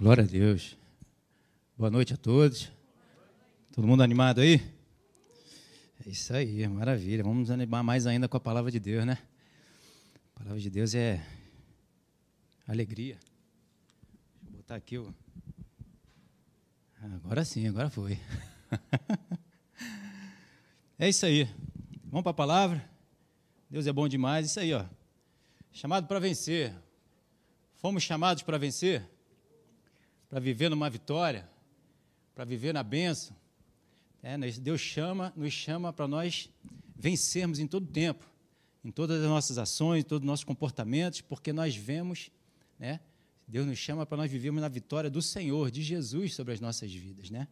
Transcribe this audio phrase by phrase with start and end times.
[0.00, 0.78] Glória a Deus.
[1.76, 2.70] Boa noite a todos.
[3.72, 4.62] Todo mundo animado aí?
[6.06, 7.24] É isso aí, maravilha.
[7.24, 9.18] Vamos animar mais ainda com a palavra de Deus, né?
[10.36, 11.20] A palavra de Deus é
[12.68, 13.18] alegria.
[14.40, 15.12] Vou botar aqui o.
[17.16, 18.20] Agora sim, agora foi.
[20.96, 21.52] é isso aí.
[22.04, 22.88] Vamos para a palavra.
[23.68, 24.46] Deus é bom demais.
[24.46, 24.84] Isso aí, ó.
[25.72, 26.72] Chamado para vencer.
[27.74, 29.17] Fomos chamados para vencer
[30.28, 31.48] para viver numa vitória,
[32.34, 33.34] para viver na bênção.
[34.22, 36.50] É, Deus chama, nos chama para nós
[36.94, 38.26] vencermos em todo tempo,
[38.84, 42.30] em todas as nossas ações, em todos os nossos comportamentos, porque nós vemos,
[42.78, 43.00] né?
[43.46, 46.92] Deus nos chama para nós vivermos na vitória do Senhor, de Jesus sobre as nossas
[46.92, 47.48] vidas, né?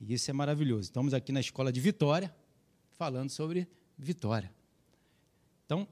[0.00, 0.82] E isso é maravilhoso.
[0.82, 2.34] Estamos aqui na escola de Vitória,
[2.92, 4.50] falando sobre vitória.
[5.66, 5.86] Então,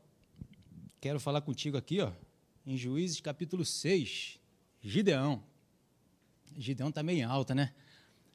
[1.00, 2.10] quero falar contigo aqui, ó,
[2.66, 4.40] em Juízes capítulo 6,
[4.80, 5.42] Gideão.
[6.56, 7.72] Gideão está meio alta, né?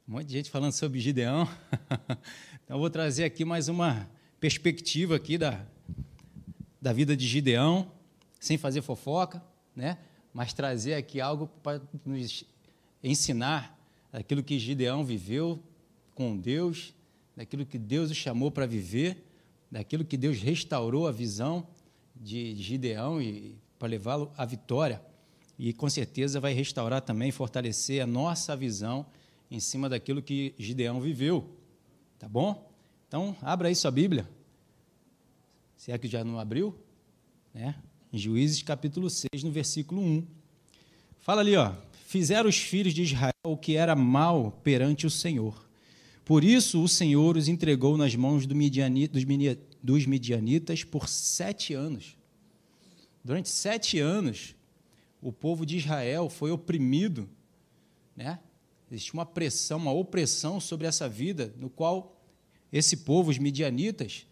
[0.08, 1.47] Um monte de gente falando sobre Gideão.
[2.64, 5.66] então, eu vou trazer aqui mais uma perspectiva aqui da,
[6.81, 7.91] da vida de Gideão,
[8.39, 9.41] sem fazer fofoca,
[9.75, 9.97] né?
[10.34, 12.44] Mas trazer aqui algo para nos
[13.03, 13.80] ensinar
[14.11, 15.61] aquilo que Gideão viveu
[16.14, 16.94] com Deus,
[17.36, 19.25] daquilo que Deus o chamou para viver,
[19.72, 21.66] daquilo que Deus restaurou a visão
[22.16, 25.02] de Gideão e para levá-lo à vitória
[25.58, 29.06] e com certeza vai restaurar também, fortalecer a nossa visão
[29.50, 31.48] em cima daquilo que Gideão viveu.
[32.18, 32.72] Tá bom?
[33.08, 34.28] Então, abra aí sua Bíblia.
[35.78, 36.76] Se é que já não abriu,
[37.54, 37.76] né?
[38.12, 40.26] Em Juízes capítulo 6, no versículo 1.
[41.20, 41.74] Fala ali, ó.
[42.08, 45.68] Fizeram os filhos de Israel o que era mal perante o Senhor.
[46.24, 48.56] Por isso o Senhor os entregou nas mãos do
[49.84, 52.16] dos midianitas por sete anos.
[53.24, 54.56] Durante sete anos,
[55.23, 57.29] o povo de Israel foi oprimido,
[58.16, 58.39] né?
[58.91, 62.21] Existe uma pressão, uma opressão sobre essa vida, no qual
[62.71, 64.28] esse povo, os midianitas,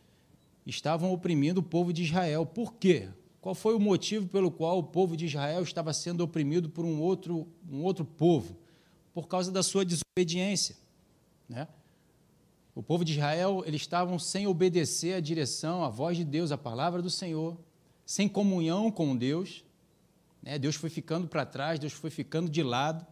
[0.65, 2.45] estavam oprimindo o povo de Israel.
[2.45, 3.07] Por quê?
[3.39, 7.01] Qual foi o motivo pelo qual o povo de Israel estava sendo oprimido por um
[7.01, 8.55] outro, um outro povo?
[9.13, 10.75] Por causa da sua desobediência.
[11.49, 11.67] Né?
[12.75, 16.57] O povo de Israel, eles estavam sem obedecer à direção, à voz de Deus, à
[16.57, 17.57] palavra do Senhor,
[18.05, 19.63] sem comunhão com Deus,
[20.41, 20.57] né?
[20.57, 23.05] Deus foi ficando para trás, Deus foi ficando de lado.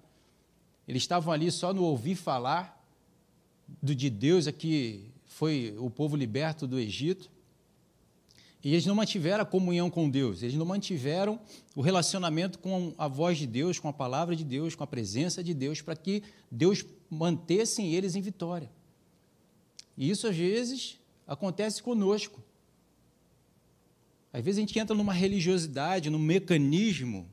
[0.88, 2.84] Eles estavam ali só no ouvir falar
[3.81, 7.29] do de Deus, é que foi o povo liberto do Egito.
[8.63, 11.39] E eles não mantiveram a comunhão com Deus, eles não mantiveram
[11.75, 15.41] o relacionamento com a voz de Deus, com a palavra de Deus, com a presença
[15.41, 18.69] de Deus, para que Deus mantesse eles em vitória.
[19.97, 22.41] E isso, às vezes, acontece conosco.
[24.31, 27.29] Às vezes a gente entra numa religiosidade, num mecanismo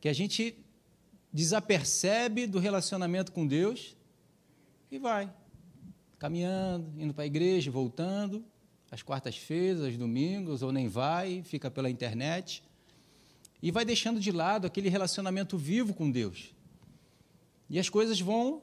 [0.00, 0.56] que a gente
[1.32, 3.96] desapercebe do relacionamento com Deus
[4.90, 5.32] e vai
[6.18, 8.44] caminhando, indo para a igreja, voltando,
[8.90, 12.62] às quartas-feiras, aos domingos, ou nem vai, fica pela internet,
[13.62, 16.54] e vai deixando de lado aquele relacionamento vivo com Deus.
[17.68, 18.62] E as coisas vão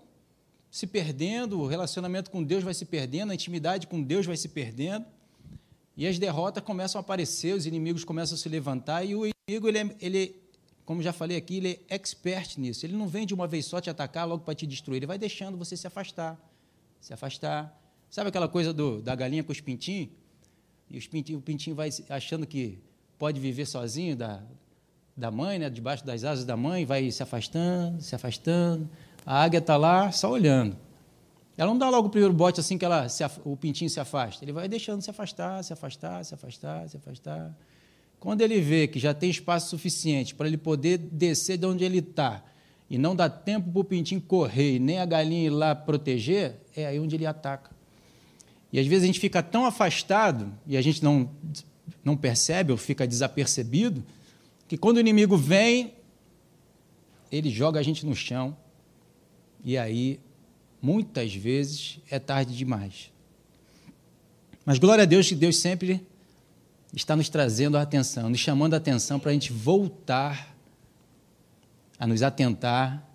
[0.72, 4.50] se perdendo, o relacionamento com Deus vai se perdendo, a intimidade com Deus vai se
[4.50, 5.06] perdendo,
[5.98, 9.68] e as derrotas começam a aparecer, os inimigos começam a se levantar, e o inimigo,
[9.68, 10.36] ele, é, ele
[10.86, 12.86] como já falei aqui, ele é expert nisso.
[12.86, 15.18] Ele não vem de uma vez só te atacar logo para te destruir, ele vai
[15.18, 16.38] deixando você se afastar,
[17.02, 17.82] se afastar.
[18.10, 20.10] Sabe aquela coisa do, da galinha com os pintinhos?
[20.90, 22.78] E os pintinho, o pintinho vai achando que
[23.18, 24.44] pode viver sozinho da,
[25.18, 28.88] da mãe, né, debaixo das asas da mãe, vai se afastando, se afastando.
[29.26, 30.78] A águia está lá só olhando.
[31.58, 34.44] Ela não dá logo o primeiro bote assim que ela se, o pintinho se afasta.
[34.44, 37.56] Ele vai deixando se afastar, se afastar, se afastar, se afastar.
[38.20, 42.00] Quando ele vê que já tem espaço suficiente para ele poder descer de onde ele
[42.00, 42.44] está
[42.90, 46.60] e não dá tempo para o pintinho correr e nem a galinha ir lá proteger,
[46.76, 47.72] é aí onde ele ataca.
[48.72, 51.30] E às vezes a gente fica tão afastado e a gente não,
[52.04, 54.04] não percebe ou fica desapercebido
[54.68, 55.94] que quando o inimigo vem,
[57.32, 58.58] ele joga a gente no chão
[59.64, 60.20] e aí
[60.86, 63.12] muitas vezes é tarde demais.
[64.64, 66.06] Mas glória a Deus que Deus sempre
[66.94, 70.56] está nos trazendo a atenção, nos chamando a atenção para a gente voltar
[71.98, 73.10] a nos atentar,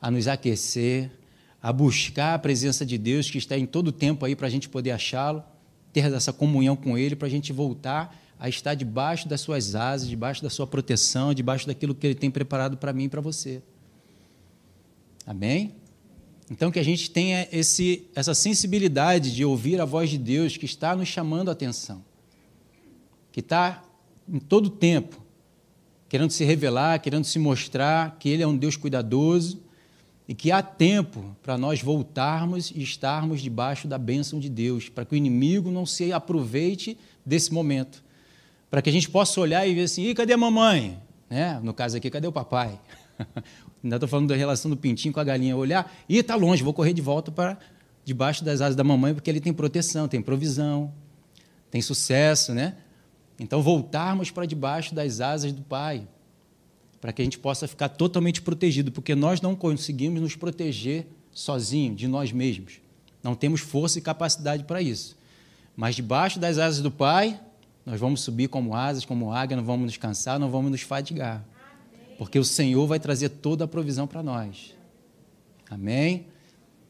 [0.00, 1.10] a nos aquecer,
[1.62, 4.50] a buscar a presença de Deus que está em todo o tempo aí para a
[4.50, 5.42] gente poder achá-lo,
[5.92, 10.06] ter essa comunhão com Ele, para a gente voltar a estar debaixo das suas asas,
[10.06, 13.60] debaixo da sua proteção, debaixo daquilo que Ele tem preparado para mim e para você.
[15.26, 15.74] Amém?
[16.50, 20.64] Então, que a gente tenha esse, essa sensibilidade de ouvir a voz de Deus que
[20.64, 22.04] está nos chamando a atenção,
[23.30, 23.82] que está
[24.28, 25.28] em todo tempo
[26.08, 29.60] querendo se revelar, querendo se mostrar que Ele é um Deus cuidadoso
[30.26, 35.04] e que há tempo para nós voltarmos e estarmos debaixo da bênção de Deus, para
[35.04, 38.02] que o inimigo não se aproveite desse momento,
[38.70, 40.98] para que a gente possa olhar e ver assim: e cadê a mamãe?
[41.28, 41.60] Né?
[41.62, 42.78] No caso aqui, cadê o papai?
[43.82, 45.56] Ainda estou falando da relação do pintinho com a galinha.
[45.56, 47.58] Olhar, e está longe, vou correr de volta para
[48.04, 50.92] debaixo das asas da mamãe, porque ele tem proteção, tem provisão,
[51.70, 52.74] tem sucesso, né?
[53.38, 56.08] Então, voltarmos para debaixo das asas do Pai,
[57.00, 61.96] para que a gente possa ficar totalmente protegido, porque nós não conseguimos nos proteger sozinhos,
[61.96, 62.80] de nós mesmos.
[63.22, 65.16] Não temos força e capacidade para isso.
[65.76, 67.38] Mas debaixo das asas do Pai,
[67.86, 71.44] nós vamos subir como asas, como águia, não vamos nos cansar, não vamos nos fadigar.
[72.18, 74.74] Porque o Senhor vai trazer toda a provisão para nós.
[75.70, 76.26] Amém?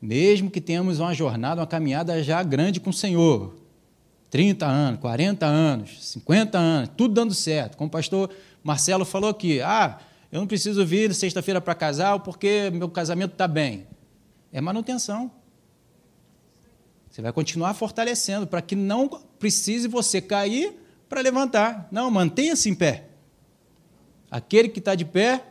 [0.01, 3.55] Mesmo que tenhamos uma jornada, uma caminhada já grande com o Senhor,
[4.31, 7.77] 30 anos, 40 anos, 50 anos, tudo dando certo.
[7.77, 8.31] Como o pastor
[8.65, 9.99] Marcelo falou aqui, ah,
[10.33, 13.87] eu não preciso vir sexta-feira para casar porque meu casamento está bem.
[14.51, 15.31] É manutenção.
[17.11, 19.09] Você vai continuar fortalecendo para que não
[19.39, 20.75] precise você cair
[21.07, 21.87] para levantar.
[21.91, 23.08] Não, mantenha-se em pé.
[24.31, 25.45] Aquele que está de pé,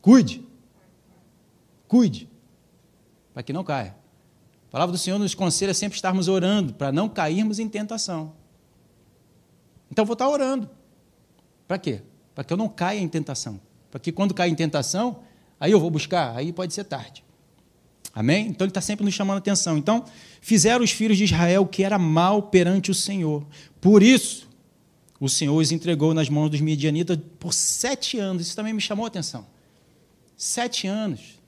[0.00, 0.46] cuide.
[1.88, 2.28] Cuide,
[3.32, 3.96] para que não caia.
[4.68, 8.32] A palavra do Senhor nos conselha sempre estarmos orando para não cairmos em tentação.
[9.90, 10.68] Então, vou estar orando.
[11.68, 12.02] Para quê?
[12.34, 13.60] Para que eu não caia em tentação.
[13.90, 15.20] Para que quando cair em tentação,
[15.60, 17.24] aí eu vou buscar, aí pode ser tarde.
[18.12, 18.46] Amém?
[18.46, 19.76] Então ele está sempre nos chamando a atenção.
[19.76, 20.04] Então,
[20.40, 23.44] fizeram os filhos de Israel o que era mal perante o Senhor.
[23.80, 24.48] Por isso,
[25.20, 28.46] o Senhor os entregou nas mãos dos midianitas por sete anos.
[28.46, 29.46] Isso também me chamou a atenção.
[30.36, 31.40] Sete anos.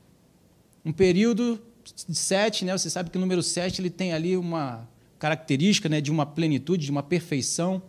[0.84, 1.60] Um período
[2.08, 2.76] de sete, né?
[2.76, 6.84] Você sabe que o número sete ele tem ali uma característica né, de uma plenitude,
[6.84, 7.82] de uma perfeição.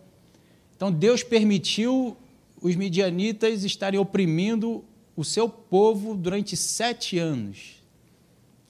[0.76, 2.16] Então Deus permitiu
[2.60, 4.84] os midianitas estarem oprimindo
[5.16, 7.82] o seu povo durante sete anos.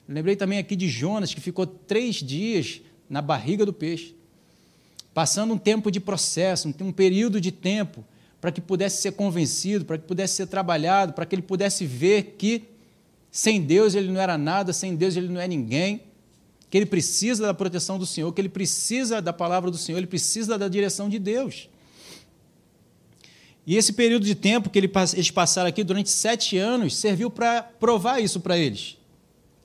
[0.07, 4.15] Lembrei também aqui de Jonas, que ficou três dias na barriga do peixe,
[5.13, 8.05] passando um tempo de processo, um período de tempo,
[8.39, 12.35] para que pudesse ser convencido, para que pudesse ser trabalhado, para que ele pudesse ver
[12.37, 12.63] que
[13.31, 16.01] sem Deus ele não era nada, sem Deus ele não é ninguém,
[16.69, 20.07] que ele precisa da proteção do Senhor, que ele precisa da palavra do Senhor, ele
[20.07, 21.67] precisa da direção de Deus.
[23.65, 28.19] E esse período de tempo que eles passaram aqui durante sete anos serviu para provar
[28.19, 28.97] isso para eles.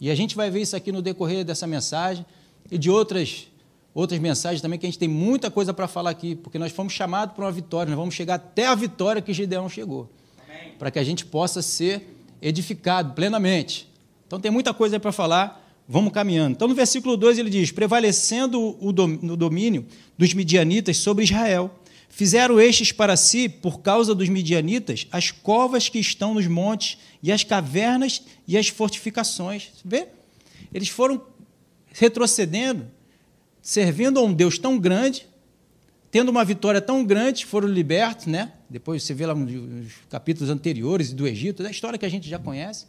[0.01, 2.27] E a gente vai ver isso aqui no decorrer dessa mensagem
[2.71, 3.47] e de outras,
[3.95, 6.93] outras mensagens também, que a gente tem muita coisa para falar aqui, porque nós fomos
[6.93, 10.11] chamados para uma vitória, nós vamos chegar até a vitória que Gideão chegou,
[10.79, 13.89] para que a gente possa ser edificado plenamente.
[14.27, 16.53] Então tem muita coisa para falar, vamos caminhando.
[16.53, 18.93] Então no versículo 2 ele diz: prevalecendo o
[19.37, 19.87] domínio
[20.19, 21.79] dos midianitas sobre Israel.
[22.09, 27.33] Fizeram estes para si, por causa dos midianitas, as covas que estão nos montes, e
[27.33, 29.71] as cavernas e as fortificações.
[29.85, 30.09] Vê?
[30.73, 31.23] Eles foram
[31.91, 32.87] retrocedendo,
[33.65, 35.27] servindo a um Deus tão grande,
[36.11, 38.53] tendo uma vitória tão grande, foram libertos, né?
[38.69, 42.39] Depois você vê lá nos capítulos anteriores do Egito, da história que a gente já
[42.39, 42.85] conhece.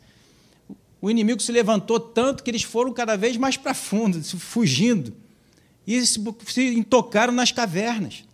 [1.02, 5.14] O inimigo se levantou tanto que eles foram cada vez mais para fundo, fugindo,
[5.88, 8.26] e se, se intocaram nas cavernas.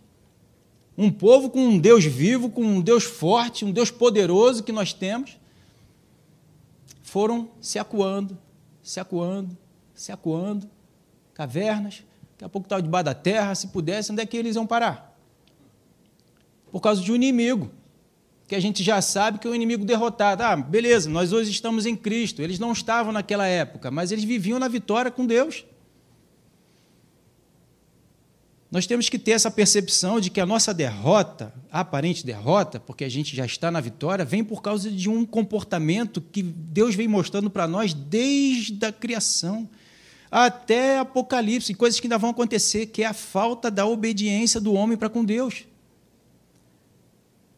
[0.98, 4.92] Um povo com um Deus vivo, com um Deus forte, um Deus poderoso que nós
[4.92, 5.38] temos,
[7.04, 8.36] foram se acuando,
[8.82, 9.56] se acuando,
[9.94, 10.68] se acuando,
[11.32, 12.02] cavernas,
[12.42, 15.16] daqui a pouco estava debaixo da terra, se pudesse, onde é que eles iam parar?
[16.72, 17.70] Por causa de um inimigo,
[18.48, 20.42] que a gente já sabe que é um inimigo derrotado.
[20.42, 22.42] Ah, beleza, nós hoje estamos em Cristo.
[22.42, 25.64] Eles não estavam naquela época, mas eles viviam na vitória com Deus.
[28.70, 33.04] Nós temos que ter essa percepção de que a nossa derrota, a aparente derrota, porque
[33.04, 37.06] a gente já está na vitória, vem por causa de um comportamento que Deus vem
[37.06, 39.68] mostrando para nós desde a criação
[40.32, 44.96] até Apocalipse, coisas que ainda vão acontecer, que é a falta da obediência do homem
[44.96, 45.66] para com Deus.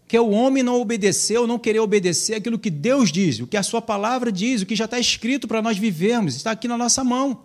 [0.08, 3.46] Que é o homem não obedecer ou não querer obedecer aquilo que Deus diz, o
[3.46, 6.66] que a sua palavra diz, o que já está escrito para nós vivermos, está aqui
[6.66, 7.44] na nossa mão.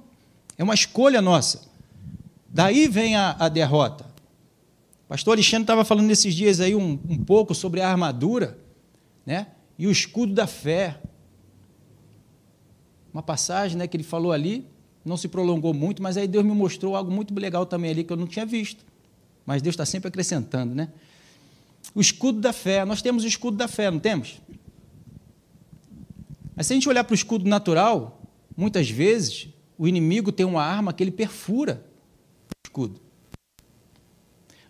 [0.58, 1.62] É uma escolha nossa.
[2.48, 4.06] Daí vem a, a derrota.
[5.06, 8.58] O pastor Alexandre estava falando nesses dias aí um, um pouco sobre a armadura
[9.24, 9.46] né?
[9.78, 11.00] e o escudo da fé.
[13.14, 14.68] Uma passagem né, que ele falou ali,
[15.04, 18.12] não se prolongou muito, mas aí Deus me mostrou algo muito legal também ali que
[18.12, 18.86] eu não tinha visto.
[19.46, 20.90] Mas Deus está sempre acrescentando, né?
[21.96, 22.86] O escudo da fé.
[22.86, 24.40] Nós temos o escudo da fé, não temos?
[26.56, 28.22] Mas se a gente olhar para o escudo natural,
[28.56, 31.84] muitas vezes o inimigo tem uma arma que ele perfura
[32.66, 33.00] escudo.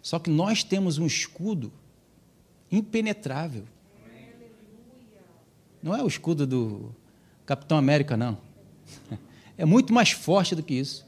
[0.02, 1.74] Só que nós temos um escudo
[2.72, 3.66] impenetrável.
[5.82, 6.96] Não é o escudo do
[7.46, 8.38] Capitão América, não.
[9.60, 11.06] É muito mais forte do que isso.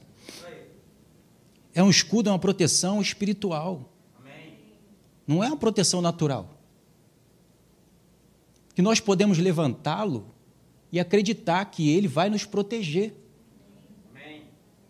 [1.73, 3.89] É um escudo, é uma proteção espiritual.
[5.25, 6.49] Não é uma proteção natural.
[8.75, 10.25] Que nós podemos levantá-lo
[10.91, 13.13] e acreditar que ele vai nos proteger.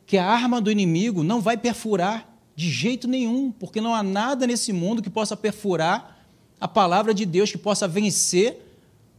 [0.08, 4.48] Que a arma do inimigo não vai perfurar de jeito nenhum, porque não há nada
[4.48, 6.26] nesse mundo que possa perfurar
[6.60, 8.60] a palavra de Deus, que possa vencer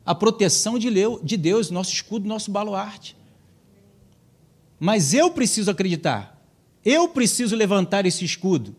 [0.05, 3.22] a proteção de Deus, nosso escudo, nosso baluarte.
[4.85, 6.37] Mas eu preciso acreditar,
[6.85, 8.75] eu preciso levantar esse escudo.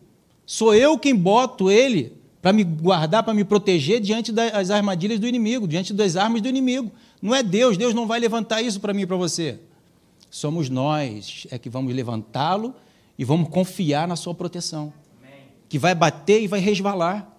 [0.45, 5.25] Sou eu quem boto ele para me guardar, para me proteger diante das armadilhas do
[5.25, 6.91] inimigo, diante das armas do inimigo.
[7.21, 9.61] Não é Deus, Deus não vai levantar isso para mim e para você.
[10.29, 12.75] Somos nós é que vamos levantá-lo
[13.17, 14.91] e vamos confiar na sua proteção.
[15.69, 17.33] Que vai bater e vai resvalar.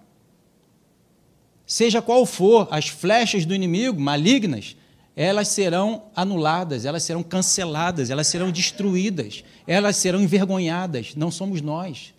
[1.67, 4.75] Seja qual for as flechas do inimigo malignas,
[5.15, 11.15] elas serão anuladas, elas serão canceladas, elas serão destruídas, elas serão envergonhadas.
[11.15, 12.13] Não somos nós.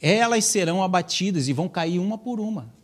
[0.00, 2.74] Elas serão abatidas e vão cair uma por uma.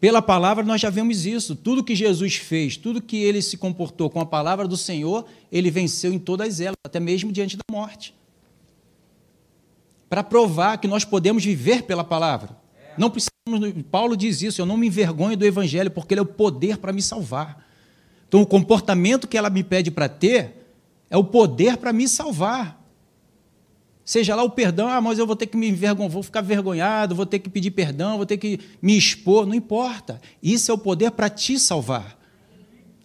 [0.00, 1.54] Pela palavra nós já vemos isso.
[1.54, 5.70] Tudo que Jesus fez, tudo que ele se comportou com a palavra do Senhor, ele
[5.70, 8.12] venceu em todas elas, até mesmo diante da morte.
[10.08, 12.57] Para provar que nós podemos viver pela palavra.
[12.98, 13.82] Não precisamos.
[13.90, 16.92] Paulo diz isso, eu não me envergonho do evangelho, porque ele é o poder para
[16.92, 17.66] me salvar.
[18.26, 20.66] Então, o comportamento que ela me pede para ter
[21.08, 22.78] é o poder para me salvar.
[24.04, 27.14] Seja lá o perdão, ah, mas eu vou ter que me envergonhar, vou ficar vergonhado,
[27.14, 30.20] vou ter que pedir perdão, vou ter que me expor, não importa.
[30.42, 32.18] Isso é o poder para te salvar.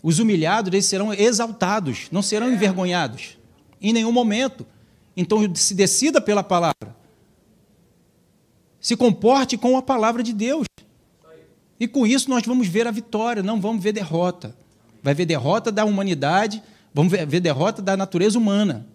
[0.02, 3.38] Os humilhados, eles serão exaltados, não serão envergonhados
[3.82, 4.66] em nenhum momento.
[5.16, 6.96] Então, se decida pela palavra.
[8.84, 10.68] Se comporte com a palavra de Deus.
[11.80, 14.56] E com isso nós vamos ver a vitória, não vamos ver derrota.
[15.02, 16.62] Vai ver derrota da humanidade,
[16.94, 18.94] vamos ver derrota da natureza humana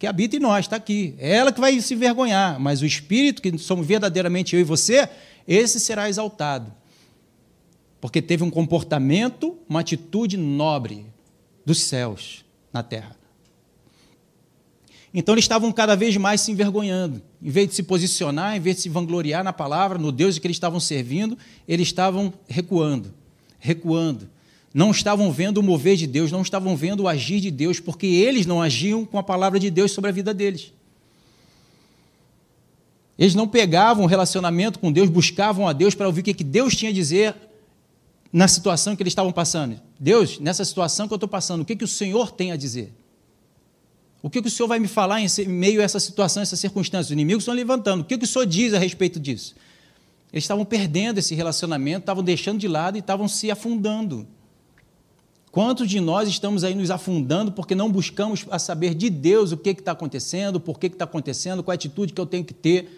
[0.00, 1.14] que habita em nós, está aqui.
[1.18, 5.06] É ela que vai se envergonhar, mas o Espírito, que somos verdadeiramente eu e você,
[5.46, 6.72] esse será exaltado.
[8.00, 11.04] Porque teve um comportamento, uma atitude nobre
[11.66, 13.14] dos céus na terra.
[15.12, 17.20] Então eles estavam cada vez mais se envergonhando.
[17.42, 20.46] Em vez de se posicionar, em vez de se vangloriar na palavra, no Deus que
[20.46, 23.14] eles estavam servindo, eles estavam recuando,
[23.58, 24.28] recuando
[24.72, 28.06] não estavam vendo o mover de Deus, não estavam vendo o agir de Deus, porque
[28.06, 30.72] eles não agiam com a palavra de Deus sobre a vida deles.
[33.18, 36.74] Eles não pegavam o relacionamento com Deus, buscavam a Deus para ouvir o que Deus
[36.74, 37.34] tinha a dizer
[38.32, 39.78] na situação que eles estavam passando.
[39.98, 42.94] Deus, nessa situação que eu estou passando, o que, que o Senhor tem a dizer?
[44.22, 47.08] O que, o Senhor vai me falar em meio a essa situação, essa circunstância?
[47.08, 48.02] Os inimigos estão levantando.
[48.02, 49.54] O que, que o Senhor diz a respeito disso?
[50.32, 54.26] Eles estavam perdendo esse relacionamento, estavam deixando de lado e estavam se afundando.
[55.50, 59.56] Quantos de nós estamos aí nos afundando porque não buscamos a saber de Deus o
[59.56, 62.88] que está acontecendo, por que está acontecendo, qual a atitude que eu tenho que ter,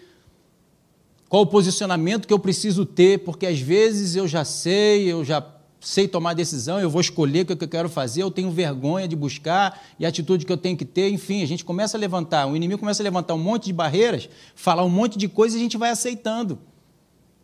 [1.27, 5.41] qual o posicionamento que eu preciso ter, porque às vezes eu já sei, eu já
[5.83, 9.17] sei tomar decisão, eu vou escolher o que eu quero fazer, eu tenho vergonha de
[9.17, 12.47] buscar e a atitude que eu tenho que ter, enfim, a gente começa a levantar,
[12.47, 15.59] o inimigo começa a levantar um monte de barreiras, falar um monte de coisas e
[15.59, 16.57] a gente vai aceitando.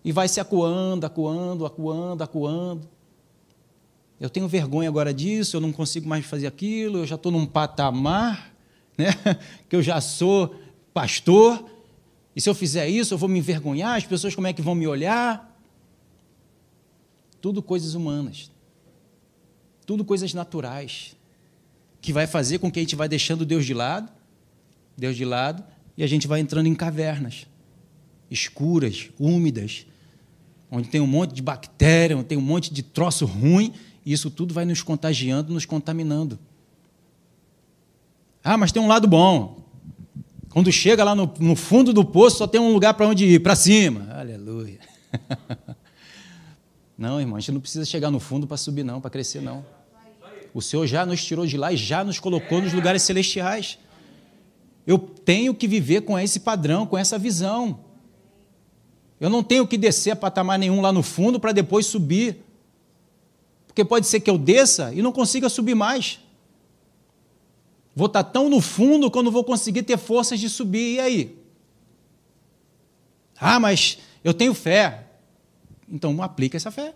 [0.05, 2.87] E vai se acuando, acuando, acuando, acuando.
[4.17, 7.45] Eu tenho vergonha agora disso, eu não consigo mais fazer aquilo, eu já estou num
[7.45, 8.53] patamar,
[8.97, 9.07] né,
[9.67, 10.55] que eu já sou
[10.93, 11.65] pastor,
[12.33, 14.73] e se eu fizer isso, eu vou me envergonhar, as pessoas como é que vão
[14.73, 15.48] me olhar?
[17.41, 18.51] Tudo coisas humanas.
[19.85, 21.15] Tudo coisas naturais.
[22.01, 24.11] Que vai fazer com que a gente vai deixando Deus de lado,
[24.97, 25.63] Deus de lado,
[25.97, 27.45] e a gente vai entrando em cavernas
[28.29, 29.85] escuras, úmidas,
[30.71, 33.73] onde tem um monte de bactéria, onde tem um monte de troço ruim,
[34.05, 36.37] isso tudo vai nos contagiando, nos contaminando.
[38.43, 39.63] Ah, mas tem um lado bom.
[40.49, 43.39] Quando chega lá no, no fundo do poço, só tem um lugar para onde ir,
[43.39, 44.07] para cima.
[44.11, 44.79] Aleluia.
[46.99, 49.65] Não, irmão, a gente não precisa chegar no fundo para subir, não, para crescer, não.
[50.53, 53.79] O Senhor já nos tirou de lá e já nos colocou nos lugares celestiais.
[54.85, 57.79] Eu tenho que viver com esse padrão, com essa visão.
[59.17, 62.43] Eu não tenho que descer a patamar nenhum lá no fundo para depois subir.
[63.65, 66.19] Porque pode ser que eu desça e não consiga subir mais.
[67.95, 70.95] Vou estar tão no fundo não vou conseguir ter forças de subir.
[70.95, 71.37] E aí?
[73.39, 75.05] Ah, mas eu tenho fé.
[75.91, 76.93] Então aplica essa fé.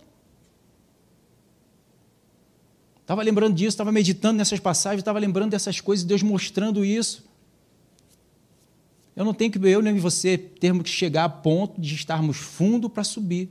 [3.01, 7.25] Estava lembrando disso, estava meditando nessas passagens, estava lembrando dessas coisas, Deus mostrando isso.
[9.15, 12.89] Eu não tenho que, eu nem você, termos que chegar a ponto de estarmos fundo
[12.89, 13.49] para subir.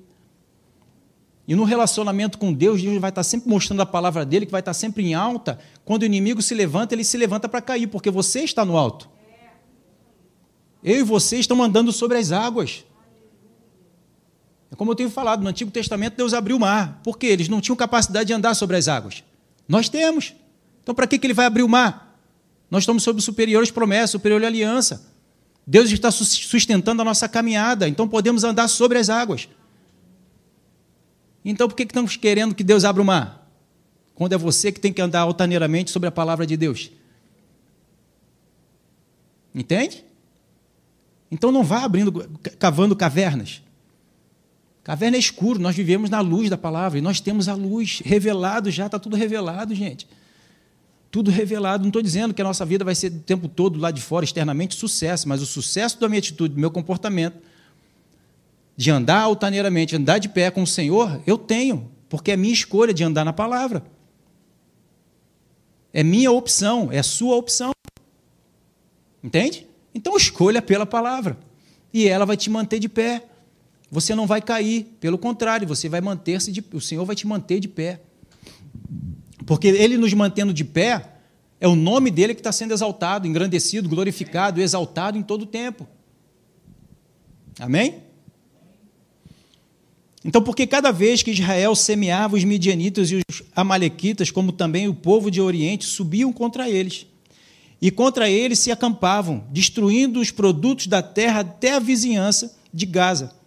[1.47, 4.61] E no relacionamento com Deus, Deus vai estar sempre mostrando a palavra dele, que vai
[4.61, 5.59] estar sempre em alta.
[5.85, 9.09] Quando o inimigo se levanta, ele se levanta para cair, porque você está no alto.
[10.83, 12.85] Eu e você estão andando sobre as águas.
[14.73, 16.99] É como eu tenho falado, no Antigo Testamento Deus abriu o mar.
[17.05, 17.26] Por quê?
[17.26, 19.23] Eles não tinham capacidade de andar sobre as águas.
[19.69, 20.35] Nós temos.
[20.83, 22.19] Então, para que, que ele vai abrir o mar?
[22.71, 25.07] Nós estamos sob superiores promessas, superior aliança.
[25.67, 29.47] Deus está sustentando a nossa caminhada, então podemos andar sobre as águas.
[31.45, 33.47] Então, por que estamos querendo que Deus abra o mar?
[34.14, 36.91] Quando é você que tem que andar altaneiramente sobre a palavra de Deus.
[39.55, 40.02] Entende?
[41.31, 42.12] Então não vá abrindo,
[42.59, 43.62] cavando cavernas.
[44.85, 48.71] Caverna é escuro, nós vivemos na luz da palavra e nós temos a luz revelado
[48.71, 50.09] já, está tudo revelado, gente.
[51.11, 51.85] Tudo revelado.
[51.85, 54.25] Não estou dizendo que a nossa vida vai ser o tempo todo lá de fora,
[54.25, 57.37] externamente, sucesso, mas o sucesso da minha atitude, do meu comportamento,
[58.77, 62.93] de andar altaneiramente, andar de pé com o Senhor, eu tenho, porque é minha escolha
[62.93, 63.85] de andar na palavra.
[65.93, 67.71] É minha opção, é sua opção.
[69.23, 69.67] Entende?
[69.95, 71.37] Então escolha pela palavra.
[71.93, 73.29] E ela vai te manter de pé
[73.93, 77.61] você não vai cair, pelo contrário, você vai manter-se de, o Senhor vai te manter
[77.61, 78.01] de pé.
[79.45, 81.11] Porque ele nos mantendo de pé,
[81.61, 85.87] é o nome dele que está sendo exaltado, engrandecido, glorificado, exaltado em todo o tempo.
[87.61, 87.97] Amém?
[90.25, 94.95] Então, porque cada vez que Israel semeava os midianitas e os amalequitas, como também o
[94.95, 97.07] povo de Oriente, subiam contra eles.
[97.79, 103.42] E contra eles se acampavam, destruindo os produtos da terra até a vizinhança de Gaza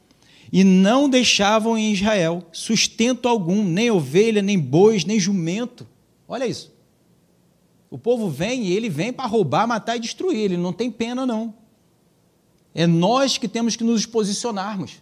[0.56, 5.86] e não deixavam em Israel sustento algum, nem ovelha, nem bois, nem jumento.
[6.26, 6.74] Olha isso.
[7.90, 11.26] O povo vem e ele vem para roubar, matar e destruir, ele não tem pena,
[11.26, 11.54] não.
[12.74, 15.02] É nós que temos que nos posicionarmos.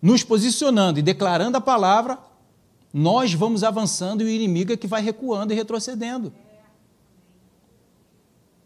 [0.00, 2.18] Nos posicionando e declarando a palavra,
[2.90, 6.32] nós vamos avançando e o inimigo é que vai recuando e retrocedendo.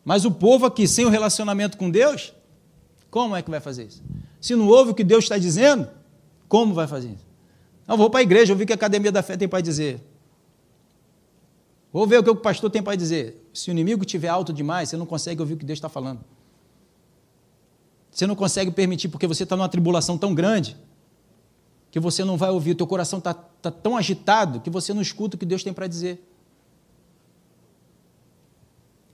[0.05, 2.33] Mas o povo aqui, sem o relacionamento com Deus,
[3.11, 4.01] como é que vai fazer isso?
[4.47, 5.91] Se não ouve o que Deus está dizendo,
[6.47, 7.27] como vai fazer isso?
[7.85, 10.01] Não, vou para a igreja, ouvir o que a Academia da Fé tem para dizer.
[11.93, 13.45] Vou ver o que o pastor tem para dizer.
[13.53, 16.21] Se o inimigo estiver alto demais, você não consegue ouvir o que Deus está falando.
[18.09, 20.77] Você não consegue permitir, porque você está numa tribulação tão grande,
[21.91, 25.03] que você não vai ouvir, o teu coração está tá tão agitado, que você não
[25.03, 26.25] escuta o que Deus tem para dizer.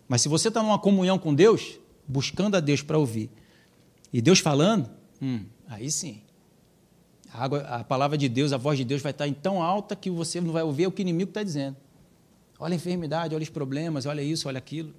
[0.07, 3.31] Mas se você está numa comunhão com Deus, buscando a Deus para ouvir,
[4.13, 6.21] e Deus falando, Hum, aí sim.
[7.33, 9.95] A, água, a palavra de Deus, a voz de Deus vai estar em tão alta
[9.95, 11.77] que você não vai ouvir o que o inimigo está dizendo.
[12.59, 14.93] Olha a enfermidade, olha os problemas, olha isso, olha aquilo.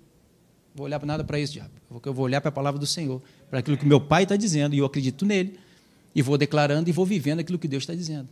[0.74, 1.72] Vou olhar para nada para isso, diabo.
[2.06, 4.74] Eu vou olhar para a palavra do Senhor, para aquilo que meu pai está dizendo,
[4.74, 5.60] e eu acredito nele,
[6.16, 8.28] e vou declarando e vou vivendo aquilo que Deus está dizendo.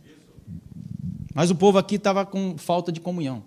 [1.34, 3.44] Mas o povo aqui estava com falta de comunhão.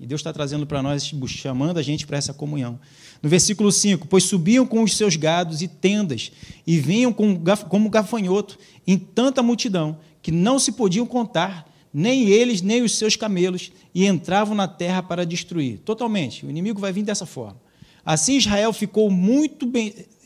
[0.00, 2.78] E Deus está trazendo para nós, chamando a gente para essa comunhão.
[3.22, 6.32] No versículo 5: Pois subiam com os seus gados e tendas,
[6.66, 12.82] e vinham como gafanhoto em tanta multidão, que não se podiam contar, nem eles, nem
[12.82, 15.78] os seus camelos, e entravam na terra para destruir.
[15.78, 16.44] Totalmente.
[16.44, 17.60] O inimigo vai vir dessa forma.
[18.04, 19.70] Assim Israel ficou muito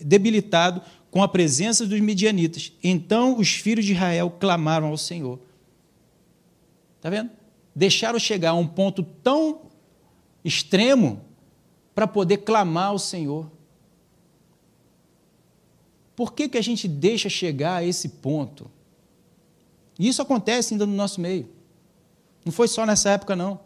[0.01, 0.81] debilitado
[1.11, 2.73] com a presença dos midianitas.
[2.83, 5.39] Então os filhos de Israel clamaram ao Senhor.
[6.97, 7.31] Está vendo?
[7.75, 9.63] Deixaram chegar a um ponto tão
[10.43, 11.26] extremo
[11.97, 13.51] para poder clamar ao Senhor.
[16.15, 18.71] Por que, que a gente deixa chegar a esse ponto?
[19.99, 21.49] E isso acontece ainda no nosso meio.
[22.45, 23.59] Não foi só nessa época, não.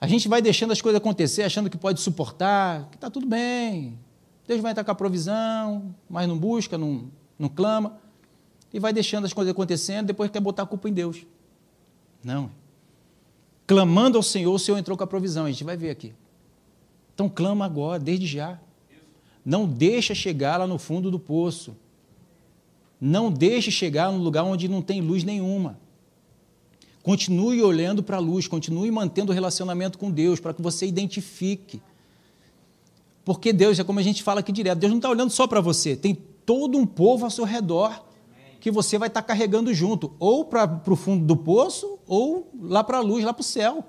[0.00, 3.96] A gente vai deixando as coisas acontecer, achando que pode suportar, que está tudo bem.
[4.48, 8.00] Deus vai estar com a provisão, mas não busca, não, não clama.
[8.74, 11.24] E vai deixando as coisas acontecendo, depois quer botar a culpa em Deus.
[12.24, 12.50] Não.
[13.64, 15.44] Clamando ao Senhor, o Senhor entrou com a provisão.
[15.44, 16.12] A gente vai ver aqui.
[17.20, 18.58] Então clama agora, desde já.
[19.44, 21.76] Não deixa chegar lá no fundo do poço.
[22.98, 25.78] Não deixe chegar no lugar onde não tem luz nenhuma.
[27.02, 31.82] Continue olhando para a luz, continue mantendo o relacionamento com Deus, para que você identifique.
[33.22, 35.60] Porque Deus, é como a gente fala aqui direto, Deus não está olhando só para
[35.60, 38.02] você, tem todo um povo ao seu redor
[38.60, 42.82] que você vai estar tá carregando junto, ou para o fundo do poço, ou lá
[42.82, 43.84] para a luz, lá para o céu.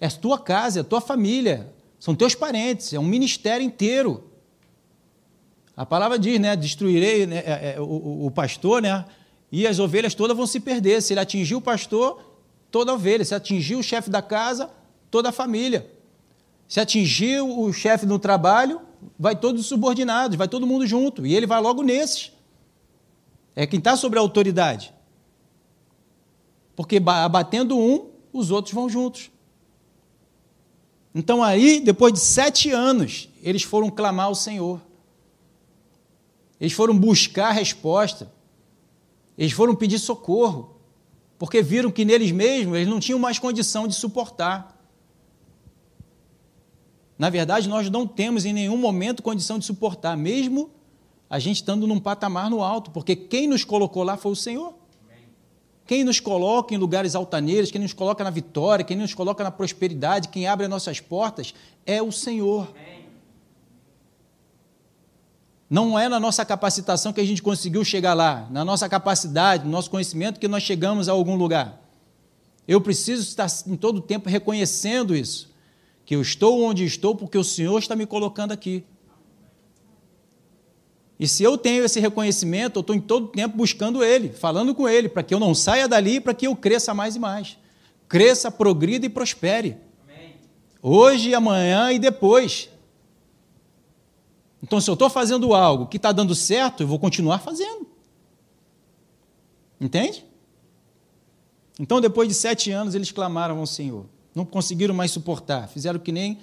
[0.00, 4.24] É tua casa, é tua família, são teus parentes, é um ministério inteiro.
[5.76, 6.54] A palavra diz, né?
[6.54, 9.04] Destruirei né, é, é, o, o, pastor, né?
[9.50, 11.00] E as ovelhas todas vão se perder.
[11.00, 12.20] Se ele atingir o pastor,
[12.70, 13.24] toda a ovelha.
[13.24, 14.70] Se atingir o chefe da casa,
[15.10, 15.90] toda a família.
[16.68, 18.80] Se atingir o chefe no trabalho,
[19.18, 21.26] vai todos os subordinados, vai todo mundo junto.
[21.26, 22.32] E ele vai logo nesses.
[23.56, 24.92] É quem está sobre a autoridade.
[26.76, 29.30] Porque abatendo um, os outros vão juntos.
[31.14, 34.80] Então aí, depois de sete anos, eles foram clamar ao Senhor.
[36.60, 38.32] Eles foram buscar a resposta.
[39.38, 40.74] Eles foram pedir socorro.
[41.38, 44.74] Porque viram que neles mesmos eles não tinham mais condição de suportar.
[47.16, 50.70] Na verdade, nós não temos em nenhum momento condição de suportar, mesmo
[51.30, 54.74] a gente estando num patamar no alto, porque quem nos colocou lá foi o Senhor.
[55.86, 59.50] Quem nos coloca em lugares altaneiros, quem nos coloca na vitória, quem nos coloca na
[59.50, 62.68] prosperidade, quem abre as nossas portas é o Senhor.
[65.68, 69.70] Não é na nossa capacitação que a gente conseguiu chegar lá, na nossa capacidade, no
[69.70, 71.80] nosso conhecimento que nós chegamos a algum lugar.
[72.66, 75.52] Eu preciso estar em todo tempo reconhecendo isso,
[76.06, 78.84] que eu estou onde estou porque o Senhor está me colocando aqui.
[81.18, 84.88] E se eu tenho esse reconhecimento, eu estou em todo tempo buscando Ele, falando com
[84.88, 87.56] Ele, para que eu não saia dali, para que eu cresça mais e mais.
[88.08, 89.76] Cresça, progrida e prospere.
[90.04, 90.34] Amém.
[90.82, 92.68] Hoje, amanhã e depois.
[94.62, 97.86] Então, se eu estou fazendo algo que está dando certo, eu vou continuar fazendo.
[99.80, 100.24] Entende?
[101.78, 104.06] Então, depois de sete anos, eles clamaram ao Senhor.
[104.34, 105.68] Não conseguiram mais suportar.
[105.68, 106.38] Fizeram que nem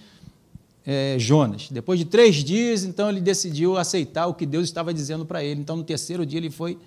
[0.85, 1.69] é, Jonas.
[1.69, 5.61] Depois de três dias, então ele decidiu aceitar o que Deus estava dizendo para ele.
[5.61, 6.77] Então, no terceiro dia, ele foi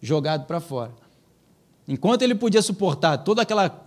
[0.00, 0.92] jogado para fora.
[1.86, 3.84] Enquanto ele podia suportar toda aquela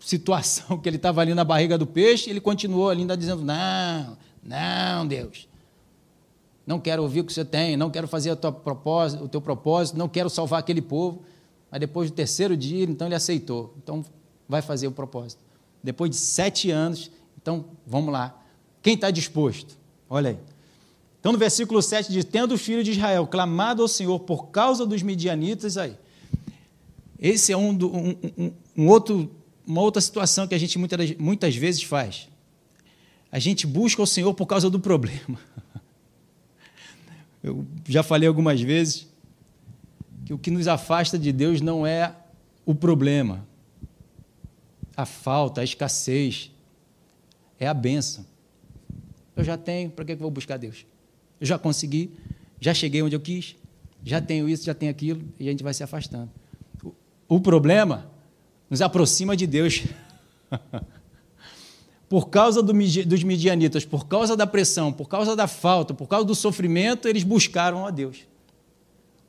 [0.00, 4.16] situação que ele estava ali na barriga do peixe, ele continuou ali ainda dizendo: Não,
[4.42, 5.48] não, Deus.
[6.66, 10.28] Não quero ouvir o que você tem, não quero fazer o teu propósito, não quero
[10.28, 11.22] salvar aquele povo.
[11.70, 13.74] Mas depois do terceiro dia, então ele aceitou.
[13.82, 14.04] Então
[14.48, 15.42] vai fazer o propósito.
[15.82, 18.38] Depois de sete anos, então vamos lá.
[18.88, 19.76] Quem está disposto?
[20.08, 20.38] Olha aí.
[21.20, 24.86] Então, no versículo 7 diz: Tendo o filho de Israel clamado ao Senhor por causa
[24.86, 25.94] dos midianitas, aí.
[27.18, 29.30] Esse é um, um, um, um outro,
[29.66, 32.30] uma outra situação que a gente muitas, muitas vezes faz.
[33.30, 35.38] A gente busca o Senhor por causa do problema.
[37.44, 39.06] Eu já falei algumas vezes
[40.24, 42.16] que o que nos afasta de Deus não é
[42.64, 43.46] o problema,
[44.96, 46.50] a falta, a escassez,
[47.60, 48.24] é a benção.
[49.38, 50.84] Eu já tenho, para que eu vou buscar Deus?
[51.40, 52.10] Eu já consegui,
[52.60, 53.54] já cheguei onde eu quis,
[54.04, 56.28] já tenho isso, já tenho aquilo, e a gente vai se afastando.
[57.28, 58.10] O, problema
[58.68, 59.84] nos aproxima de Deus.
[62.08, 66.26] por causa do, dos midianitas, por causa da pressão, por causa da falta, por causa
[66.26, 68.26] do sofrimento, eles buscaram a Deus.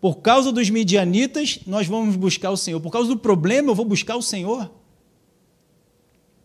[0.02, 2.82] Por causa dos midianitas, nós vamos buscar o Senhor.
[2.82, 4.72] Por causa do problema, eu vou buscar o Senhor.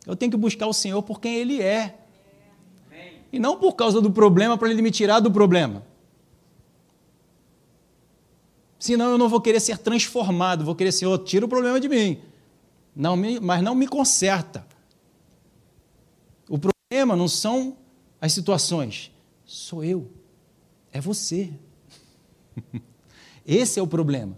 [0.07, 2.04] Eu tenho que buscar o Senhor por quem Ele é
[3.35, 5.85] e não por causa do problema para ele me tirar do problema.
[8.79, 12.21] Senão eu não vou querer ser transformado, vou querer, Senhor, tira o problema de mim.
[12.95, 14.65] Não me, mas não me conserta.
[16.49, 17.77] O problema não são
[18.21, 19.11] as situações,
[19.45, 20.09] sou eu,
[20.93, 21.53] é você.
[23.45, 24.37] Esse é o problema.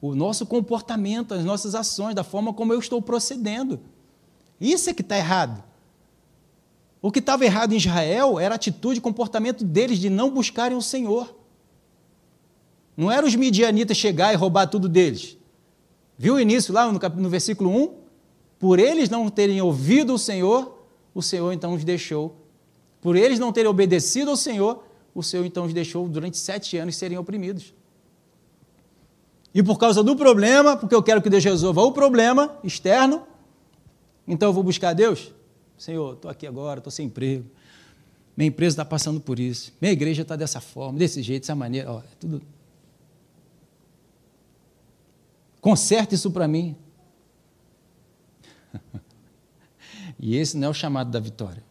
[0.00, 3.78] O nosso comportamento, as nossas ações, da forma como eu estou procedendo.
[4.58, 5.67] Isso é que está errado.
[7.00, 10.76] O que estava errado em Israel era a atitude e comportamento deles de não buscarem
[10.76, 11.34] o Senhor.
[12.96, 15.36] Não era os midianitas chegar e roubar tudo deles.
[16.16, 17.94] Viu o início lá no, no versículo 1?
[18.58, 20.82] Por eles não terem ouvido o Senhor,
[21.14, 22.34] o Senhor então os deixou.
[23.00, 24.82] Por eles não terem obedecido ao Senhor,
[25.14, 27.72] o Senhor então os deixou durante sete anos serem oprimidos.
[29.54, 33.22] E por causa do problema, porque eu quero que Deus resolva o problema externo,
[34.26, 35.32] então eu vou buscar Deus?
[35.78, 37.48] Senhor, estou aqui agora, estou sem emprego.
[38.36, 39.72] Minha empresa está passando por isso.
[39.80, 41.90] Minha igreja está dessa forma, desse jeito, dessa maneira.
[41.90, 42.42] Ó, é tudo.
[45.60, 46.76] Conserte isso para mim.
[50.18, 51.62] e esse não é o chamado da vitória.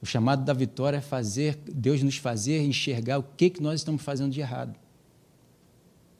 [0.00, 4.02] O chamado da vitória é fazer Deus nos fazer enxergar o que, que nós estamos
[4.02, 4.76] fazendo de errado.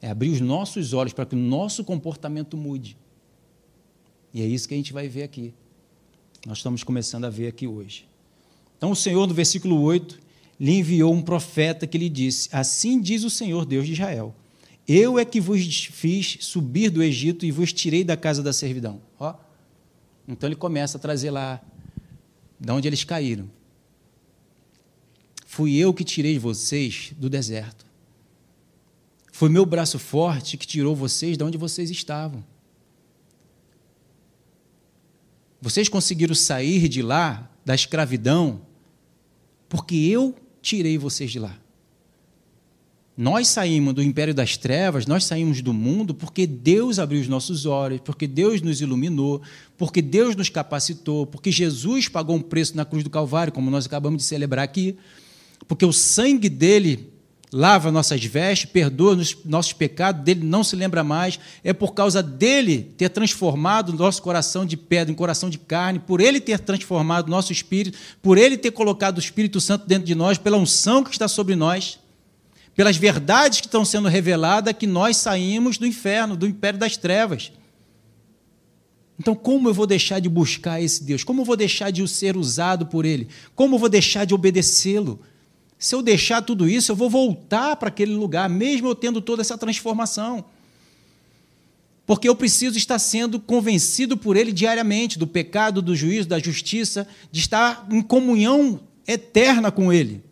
[0.01, 2.97] É abrir os nossos olhos para que o nosso comportamento mude.
[4.33, 5.53] E é isso que a gente vai ver aqui.
[6.45, 8.05] Nós estamos começando a ver aqui hoje.
[8.77, 10.19] Então, o Senhor, no versículo 8,
[10.59, 14.35] lhe enviou um profeta que lhe disse: Assim diz o Senhor, Deus de Israel:
[14.87, 19.01] Eu é que vos fiz subir do Egito e vos tirei da casa da servidão.
[19.19, 19.33] Ó.
[20.27, 21.61] Então ele começa a trazer lá
[22.59, 23.49] de onde eles caíram.
[25.45, 27.85] Fui eu que tirei vocês do deserto.
[29.31, 32.43] Foi meu braço forte que tirou vocês de onde vocês estavam.
[35.63, 38.63] Vocês conseguiram sair de lá, da escravidão,
[39.69, 41.57] porque eu tirei vocês de lá.
[43.15, 47.65] Nós saímos do império das trevas, nós saímos do mundo porque Deus abriu os nossos
[47.65, 49.41] olhos, porque Deus nos iluminou,
[49.77, 53.85] porque Deus nos capacitou, porque Jesus pagou um preço na cruz do Calvário, como nós
[53.85, 54.97] acabamos de celebrar aqui,
[55.65, 57.12] porque o sangue dele
[57.53, 61.39] lava nossas vestes, perdoa os nossos pecados, dele não se lembra mais.
[61.63, 66.19] É por causa dele ter transformado nosso coração de pedra em coração de carne, por
[66.19, 70.37] ele ter transformado nosso espírito, por ele ter colocado o Espírito Santo dentro de nós,
[70.37, 71.99] pela unção que está sobre nós
[72.75, 77.51] pelas verdades que estão sendo reveladas, que nós saímos do inferno, do império das trevas.
[79.19, 81.23] Então, como eu vou deixar de buscar esse Deus?
[81.23, 83.27] Como eu vou deixar de ser usado por Ele?
[83.53, 85.19] Como eu vou deixar de obedecê-lo?
[85.83, 89.41] Se eu deixar tudo isso, eu vou voltar para aquele lugar, mesmo eu tendo toda
[89.41, 90.45] essa transformação.
[92.05, 97.05] Porque eu preciso estar sendo convencido por Ele diariamente do pecado, do juízo, da justiça,
[97.29, 100.23] de estar em comunhão eterna com Ele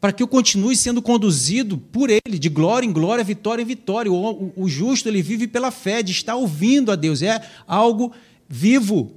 [0.00, 4.12] para que eu continue sendo conduzido por Ele, de glória em glória, vitória em vitória.
[4.12, 8.12] O, o, o justo, ele vive pela fé, de estar ouvindo a Deus, é algo
[8.48, 9.12] vivo.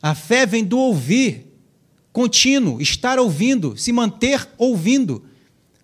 [0.00, 1.45] A fé vem do ouvir,
[2.16, 5.22] contínuo, estar ouvindo, se manter ouvindo.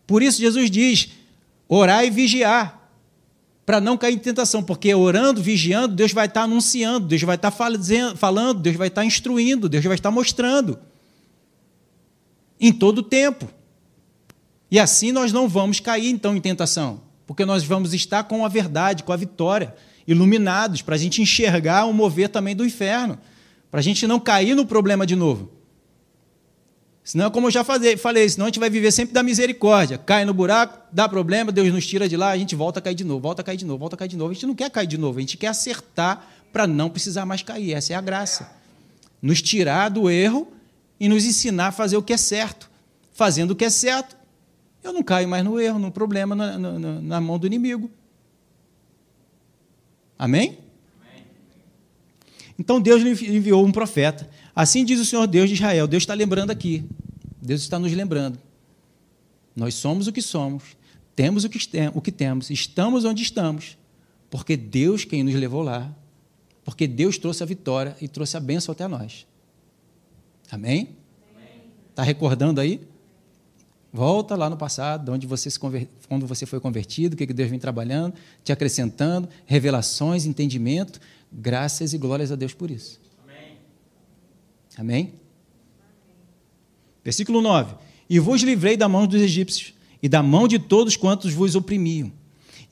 [0.07, 1.11] Por isso Jesus diz:
[1.69, 2.91] orar e vigiar,
[3.67, 7.51] para não cair em tentação, porque orando, vigiando, Deus vai estar anunciando, Deus vai estar
[7.51, 10.79] falando, Deus vai estar instruindo, Deus vai estar mostrando
[12.59, 13.47] em todo o tempo.
[14.71, 18.49] E assim nós não vamos cair então em tentação, porque nós vamos estar com a
[18.49, 19.75] verdade, com a vitória,
[20.09, 23.19] iluminados, para a gente enxergar o mover também do inferno,
[23.71, 25.61] para a gente não cair no problema de novo.
[27.05, 29.99] Senão, como eu já falei, senão a gente vai viver sempre da misericórdia.
[29.99, 32.95] Cai no buraco, dá problema, Deus nos tira de lá, a gente volta a cair
[32.95, 34.31] de novo, volta a cair de novo, volta a cair de novo.
[34.31, 37.43] A gente não quer cair de novo, a gente quer acertar para não precisar mais
[37.43, 37.73] cair.
[37.73, 38.53] Essa é a graça.
[39.21, 40.53] Nos tirar do erro
[41.01, 42.71] e nos ensinar a fazer o que é certo.
[43.13, 44.17] Fazendo o que é certo,
[44.83, 47.91] eu não caio mais no erro, no problema, na, na, na mão do inimigo.
[50.17, 50.59] Amém?
[51.01, 51.25] Amém?
[52.57, 54.31] Então Deus enviou um profeta.
[54.55, 55.87] Assim diz o Senhor Deus de Israel.
[55.87, 56.85] Deus está lembrando aqui.
[57.41, 58.39] Deus está nos lembrando.
[59.55, 60.77] Nós somos o que somos,
[61.15, 63.77] temos o que, temos, estamos onde estamos,
[64.31, 65.95] porque Deus quem nos levou lá,
[66.65, 69.27] porque Deus trouxe a vitória e trouxe a bênção até nós.
[70.51, 70.97] Amém?
[71.91, 72.81] Está recordando aí?
[73.93, 75.87] Volta lá no passado, onde você se conver...
[76.09, 80.99] quando você foi convertido, o que Deus vem trabalhando, te acrescentando, revelações, entendimento.
[81.31, 82.99] Graças e glórias a Deus por isso.
[84.77, 85.15] Amém?
[87.05, 87.75] Versículo 9:
[88.09, 92.13] E vos livrei da mão dos egípcios e da mão de todos quantos vos oprimiam,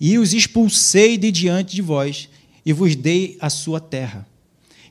[0.01, 2.29] e os expulsei de diante de vós,
[2.65, 4.27] e vos dei a sua terra.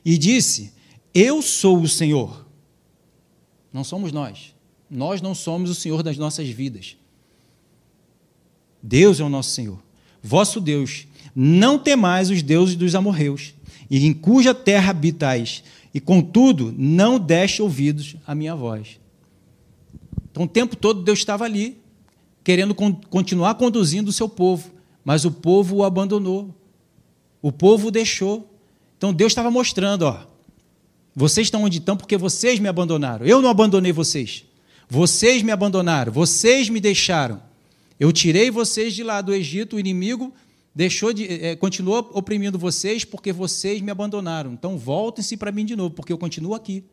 [0.04, 0.72] E disse:
[1.14, 2.50] Eu sou o Senhor
[3.72, 4.54] não somos nós.
[4.90, 6.96] Nós não somos o Senhor das nossas vidas.
[8.82, 9.80] Deus é o nosso Senhor.
[10.22, 11.06] Vosso Deus.
[11.34, 13.54] Não temais os deuses dos amorreus,
[13.88, 19.00] e em cuja terra habitais, e contudo não deste ouvidos à minha voz.
[20.30, 21.78] Então o tempo todo Deus estava ali,
[22.44, 24.70] querendo continuar conduzindo o seu povo,
[25.04, 26.54] mas o povo o abandonou.
[27.42, 28.48] O povo o deixou.
[28.96, 30.26] Então Deus estava mostrando, ó,
[31.14, 33.26] vocês estão onde estão porque vocês me abandonaram.
[33.26, 34.44] Eu não abandonei vocês.
[34.88, 37.40] Vocês me abandonaram, vocês me deixaram.
[37.98, 40.32] Eu tirei vocês de lá do Egito, o inimigo
[40.74, 44.52] deixou de, é, continuou oprimindo vocês porque vocês me abandonaram.
[44.52, 46.84] Então voltem-se para mim de novo, porque eu continuo aqui.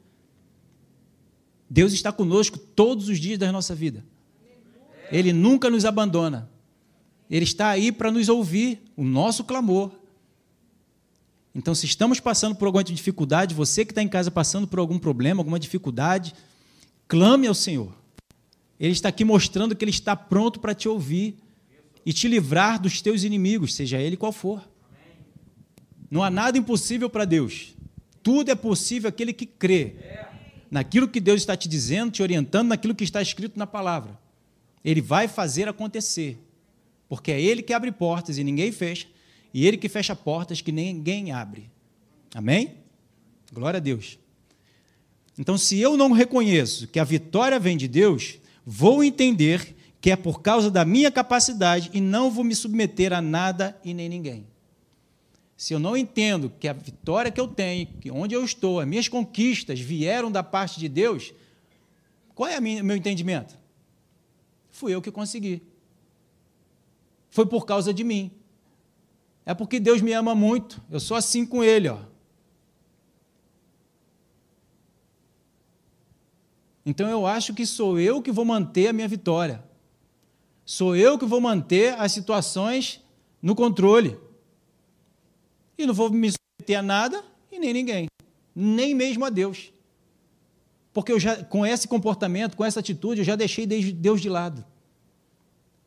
[1.69, 4.03] Deus está conosco todos os dias da nossa vida.
[5.11, 6.49] Ele nunca nos abandona.
[7.29, 9.91] Ele está aí para nos ouvir o nosso clamor.
[11.53, 14.99] Então, se estamos passando por alguma dificuldade, você que está em casa passando por algum
[14.99, 16.33] problema, alguma dificuldade,
[17.07, 17.91] clame ao Senhor.
[18.79, 21.35] Ele está aqui mostrando que Ele está pronto para te ouvir
[22.07, 24.65] e te livrar dos teus inimigos, seja ele qual for.
[26.09, 27.75] Não há nada impossível para Deus.
[28.23, 29.93] Tudo é possível aquele que crê
[30.71, 34.17] naquilo que Deus está te dizendo, te orientando, naquilo que está escrito na palavra.
[34.85, 36.37] Ele vai fazer acontecer,
[37.09, 39.05] porque é Ele que abre portas e ninguém fecha,
[39.53, 41.69] e ele que fecha portas que ninguém abre.
[42.33, 42.75] Amém?
[43.51, 44.17] Glória a Deus.
[45.37, 49.75] Então, se eu não reconheço que a vitória vem de Deus, vou entender
[50.07, 53.93] que é por causa da minha capacidade e não vou me submeter a nada e
[53.93, 54.47] nem ninguém.
[55.57, 58.87] Se eu não entendo que a vitória que eu tenho, que onde eu estou, as
[58.87, 61.33] minhas conquistas vieram da parte de Deus,
[62.33, 63.57] qual é o meu entendimento?
[64.71, 65.61] Fui eu que consegui.
[67.29, 68.31] Foi por causa de mim.
[69.45, 70.81] É porque Deus me ama muito.
[70.89, 71.99] Eu sou assim com Ele, ó.
[76.85, 79.66] Então eu acho que sou eu que vou manter a minha vitória.
[80.67, 83.01] Sou eu que vou manter as situações
[83.41, 84.19] no controle.
[85.77, 88.07] E não vou me submeter a nada e nem ninguém,
[88.53, 89.71] nem mesmo a Deus.
[90.91, 94.65] Porque eu já, com esse comportamento, com essa atitude, eu já deixei Deus de lado.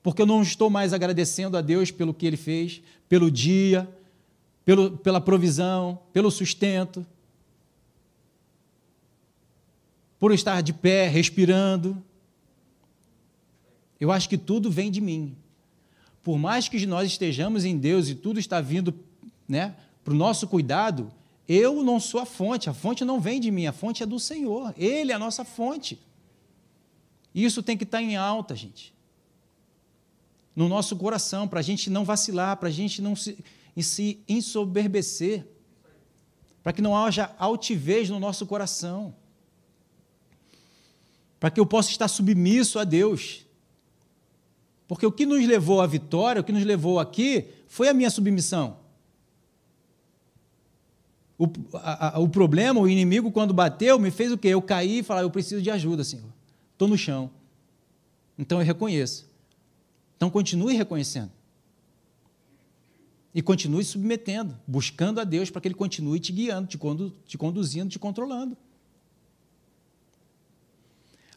[0.02, 3.86] Porque eu não estou mais agradecendo a Deus pelo que Ele fez, pelo dia,
[4.64, 7.04] pelo, pela provisão, pelo sustento,
[10.18, 12.02] por estar de pé, respirando.
[14.00, 15.36] Eu acho que tudo vem de mim.
[16.22, 18.94] Por mais que nós estejamos em Deus e tudo está vindo
[19.46, 21.12] né, para o nosso cuidado,
[21.48, 24.18] eu não sou a fonte, a fonte não vem de mim, a fonte é do
[24.18, 26.00] Senhor, Ele é a nossa fonte.
[27.34, 28.94] Isso tem que estar em alta, gente.
[30.54, 33.38] No nosso coração, para a gente não vacilar, para a gente não se,
[33.76, 35.46] se ensoberbecer,
[36.62, 39.14] para que não haja altivez no nosso coração,
[41.38, 43.46] para que eu possa estar submisso a Deus.
[44.90, 48.10] Porque o que nos levou à vitória, o que nos levou aqui, foi a minha
[48.10, 48.76] submissão.
[51.38, 54.48] O, a, a, o problema, o inimigo, quando bateu, me fez o quê?
[54.48, 56.26] Eu caí e falar, eu preciso de ajuda, Senhor.
[56.72, 57.30] Estou no chão.
[58.36, 59.30] Então eu reconheço.
[60.16, 61.30] Então continue reconhecendo.
[63.32, 67.38] E continue submetendo, buscando a Deus para que Ele continue te guiando, te, condu te
[67.38, 68.56] conduzindo, te controlando.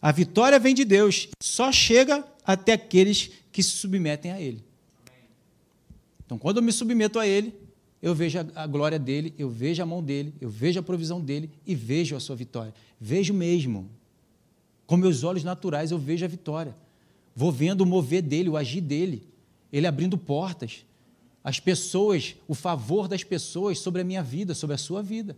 [0.01, 4.61] A vitória vem de Deus, só chega até aqueles que se submetem a Ele.
[6.25, 7.53] Então, quando eu me submeto a Ele,
[8.01, 11.49] eu vejo a, glória dele, eu vejo a mão dele, eu vejo a provisão dele
[11.65, 12.73] e vejo a sua vitória.
[12.99, 13.89] Vejo mesmo.
[14.85, 16.75] Com meus olhos naturais eu vejo a vitória.
[17.33, 19.25] Vou vendo o mover dele, o agir dele,
[19.71, 20.85] ele abrindo portas,
[21.43, 25.37] as pessoas, o favor das pessoas sobre a minha vida, sobre a sua vida.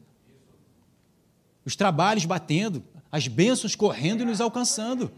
[1.63, 5.11] Os trabalhos batendo, as bênçãos correndo e nos alcançando.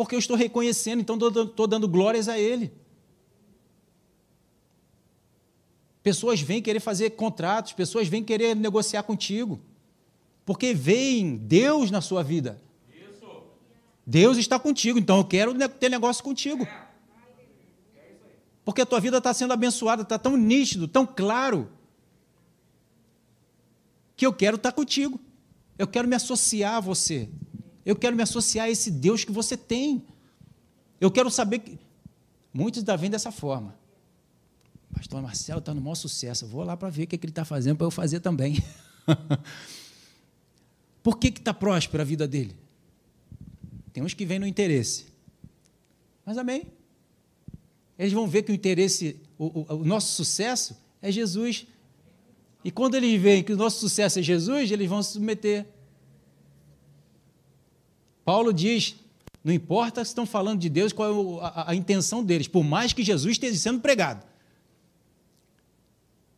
[0.00, 2.72] Porque eu estou reconhecendo, então estou dando glórias a Ele.
[6.02, 9.60] Pessoas vêm querer fazer contratos, pessoas vêm querer negociar contigo.
[10.42, 12.62] Porque veem Deus na sua vida.
[12.88, 13.42] Isso.
[14.06, 16.66] Deus está contigo, então eu quero ter negócio contigo.
[18.64, 21.70] Porque a tua vida está sendo abençoada, está tão nítido, tão claro,
[24.16, 25.20] que eu quero estar contigo.
[25.76, 27.28] Eu quero me associar a você.
[27.84, 30.04] Eu quero me associar a esse Deus que você tem.
[31.00, 31.78] Eu quero saber que.
[32.52, 33.78] Muitos ainda vêm dessa forma.
[34.92, 36.44] Pastor Marcelo está no maior sucesso.
[36.44, 38.20] Eu vou lá para ver o que, é que ele está fazendo para eu fazer
[38.20, 38.62] também.
[41.02, 42.56] Por que está próspero a vida dele?
[43.92, 45.06] Tem uns que vêm no interesse.
[46.24, 46.66] Mas amém.
[47.98, 51.66] Eles vão ver que o interesse, o, o, o nosso sucesso é Jesus.
[52.64, 55.66] E quando eles veem que o nosso sucesso é Jesus, eles vão se submeter.
[58.30, 58.94] Paulo diz:
[59.42, 62.92] não importa se estão falando de Deus, qual é a, a intenção deles, por mais
[62.92, 64.24] que Jesus esteja sendo pregado.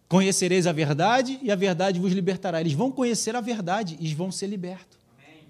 [0.09, 2.62] Conhecereis a verdade e a verdade vos libertará.
[2.62, 4.98] Eles vão conhecer a verdade e vão ser libertos.
[5.18, 5.42] Amém.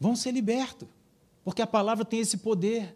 [0.00, 0.88] Vão ser libertos.
[1.44, 2.92] Porque a palavra tem esse poder.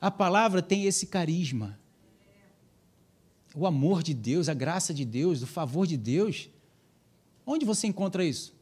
[0.00, 1.78] A palavra tem esse carisma.
[3.54, 6.50] O amor de Deus, a graça de Deus, o favor de Deus.
[7.46, 8.57] Onde você encontra isso?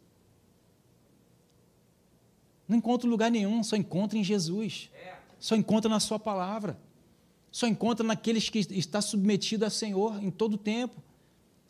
[2.68, 4.90] Não encontra lugar nenhum, só encontra em Jesus.
[5.38, 6.78] Só encontra na Sua palavra
[7.56, 11.02] só encontra naqueles que está submetido ao Senhor em todo o tempo,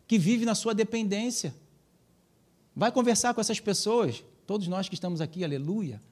[0.09, 1.54] que vive na sua dependência.
[2.74, 6.02] Vai conversar com essas pessoas, todos nós que estamos aqui, aleluia.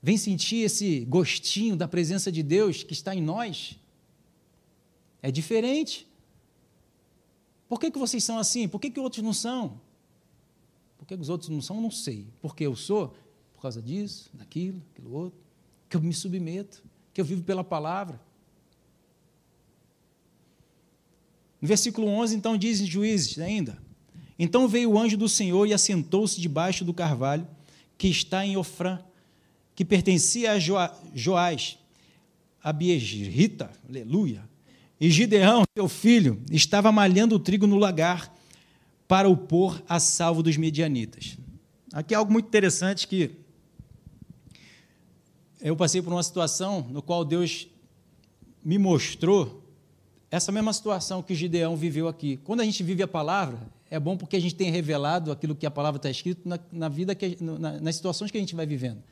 [0.00, 3.76] Vem sentir esse gostinho da presença de Deus que está em nós.
[5.20, 6.06] É diferente.
[7.68, 8.68] Por que, que vocês são assim?
[8.68, 9.80] Por que, que outros não são?
[11.10, 11.80] Por que os outros não são?
[11.80, 12.28] Não sei.
[12.40, 13.16] Porque eu sou?
[13.54, 15.40] Por causa disso, daquilo, aquilo outro.
[15.88, 18.20] Que eu me submeto que eu vivo pela palavra.
[21.60, 23.76] No versículo 11, então, diz em Juízes ainda:
[24.38, 27.46] Então veio o anjo do Senhor e assentou-se debaixo do carvalho
[27.98, 29.00] que está em Ofrã,
[29.74, 31.76] que pertencia a Joás,
[32.62, 34.48] a Biesrita, aleluia.
[35.00, 38.32] E Gideão, seu filho, estava malhando o trigo no lagar
[39.10, 41.36] para o pôr a salvo dos medianitas.
[41.92, 43.32] Aqui é algo muito interessante que
[45.60, 47.66] eu passei por uma situação no qual Deus
[48.64, 49.64] me mostrou
[50.30, 52.36] essa mesma situação que Gideão viveu aqui.
[52.44, 53.58] Quando a gente vive a palavra,
[53.90, 56.88] é bom porque a gente tem revelado aquilo que a palavra está escrito na, na
[56.88, 59.02] vida, que, na, nas situações que a gente vai vivendo.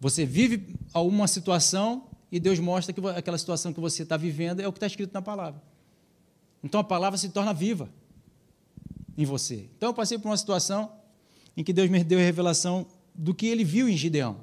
[0.00, 4.66] Você vive alguma situação e Deus mostra que aquela situação que você está vivendo é
[4.66, 5.62] o que está escrito na palavra.
[6.64, 7.88] Então a palavra se torna viva
[9.16, 9.68] em você.
[9.76, 10.92] Então eu passei por uma situação
[11.56, 14.38] em que Deus me deu a revelação do que ele viu em Gideão,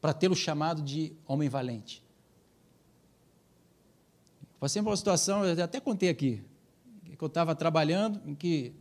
[0.00, 2.02] para tê-lo chamado de homem valente.
[4.58, 6.42] Passei por uma situação, eu até contei aqui,
[7.04, 8.72] que eu estava trabalhando, em que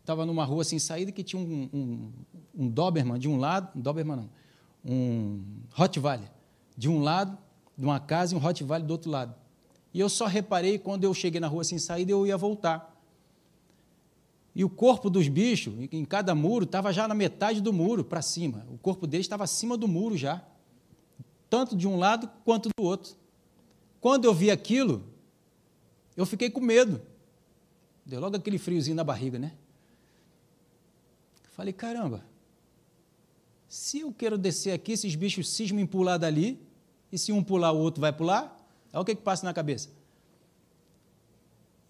[0.00, 2.12] estava numa rua sem saída, que tinha um, um,
[2.54, 4.30] um Doberman de um lado, um Doberman não,
[4.84, 5.42] um
[5.72, 6.30] Rottweiler
[6.76, 7.36] de um lado,
[7.76, 9.34] de uma casa, e um Rottweiler do outro lado.
[9.92, 12.89] E eu só reparei quando eu cheguei na rua sem saída, eu ia voltar.
[14.54, 18.20] E o corpo dos bichos, em cada muro, estava já na metade do muro para
[18.20, 18.66] cima.
[18.70, 20.44] O corpo deles estava acima do muro já.
[21.48, 23.14] Tanto de um lado quanto do outro.
[24.00, 25.04] Quando eu vi aquilo,
[26.16, 27.00] eu fiquei com medo.
[28.04, 29.52] Deu logo aquele friozinho na barriga, né?
[31.52, 32.24] Falei, caramba,
[33.68, 36.58] se eu quero descer aqui, esses bichos cismem pular dali,
[37.12, 39.90] e se um pular, o outro vai pular, olha o que, que passa na cabeça.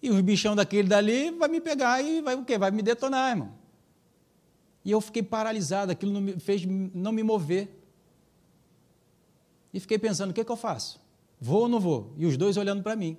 [0.01, 2.57] E os bichão daquele dali vai me pegar e vai o quê?
[2.57, 3.53] Vai me detonar, irmão.
[4.83, 7.79] E eu fiquei paralisado, aquilo não me fez não me mover.
[9.73, 10.99] E fiquei pensando, o que, que eu faço?
[11.39, 12.13] Vou ou não vou?
[12.17, 13.17] E os dois olhando para mim.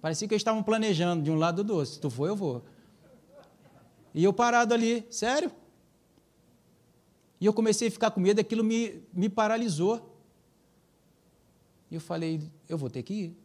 [0.00, 1.92] Parecia que eles estavam planejando de um lado do outro.
[1.92, 2.64] Se tu for, eu vou.
[4.14, 5.50] E eu parado ali, sério?
[7.40, 10.18] E eu comecei a ficar com medo, aquilo me, me paralisou.
[11.90, 13.43] E eu falei, eu vou ter que ir.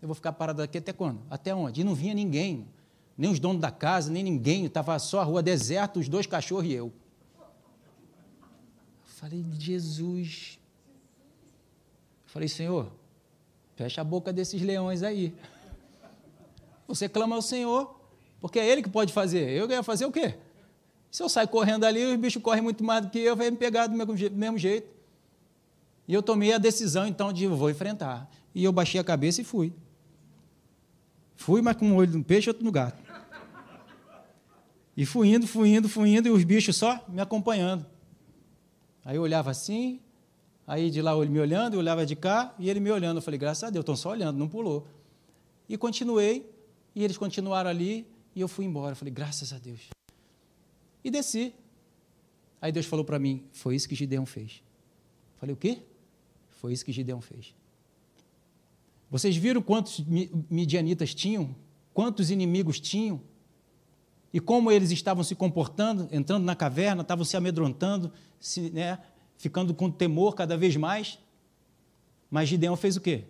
[0.00, 1.20] Eu vou ficar parado aqui até quando?
[1.30, 1.80] Até onde?
[1.80, 2.68] E não vinha ninguém,
[3.16, 6.66] nem os donos da casa, nem ninguém, estava só a rua deserta, os dois cachorros
[6.66, 6.92] e eu.
[7.38, 7.46] eu
[9.04, 10.58] falei, Jesus.
[12.26, 12.92] Falei, Senhor,
[13.74, 15.34] fecha a boca desses leões aí.
[16.86, 17.98] Você clama ao Senhor,
[18.40, 19.50] porque é Ele que pode fazer.
[19.50, 20.36] Eu ia fazer o quê?
[21.10, 23.56] Se eu sair correndo ali, os bichos correm muito mais do que eu, vai me
[23.56, 24.94] pegar do mesmo jeito.
[26.06, 28.30] E eu tomei a decisão, então, de vou enfrentar.
[28.54, 29.72] E eu baixei a cabeça e fui.
[31.36, 33.00] Fui, mas com um olho no peixe e outro no gato.
[34.96, 37.84] E fui indo, fui indo, fui indo, e os bichos só me acompanhando.
[39.04, 40.00] Aí eu olhava assim,
[40.66, 43.18] aí de lá ele me olhando, eu olhava de cá, e ele me olhando.
[43.18, 44.88] Eu falei, graças a Deus, estão só olhando, não pulou.
[45.68, 46.50] E continuei,
[46.94, 48.92] e eles continuaram ali, e eu fui embora.
[48.92, 49.80] Eu falei, graças a Deus.
[51.04, 51.52] E desci.
[52.60, 54.62] Aí Deus falou para mim, foi isso que Gideão fez.
[55.34, 55.82] Eu falei, o quê?
[56.52, 57.54] Foi isso que Gideão fez.
[59.18, 60.04] Vocês viram quantos
[60.50, 61.56] midianitas tinham?
[61.94, 63.22] Quantos inimigos tinham?
[64.30, 68.98] E como eles estavam se comportando, entrando na caverna, estavam se amedrontando, se, né,
[69.38, 71.18] ficando com temor cada vez mais.
[72.30, 73.24] Mas Gideão fez o quê?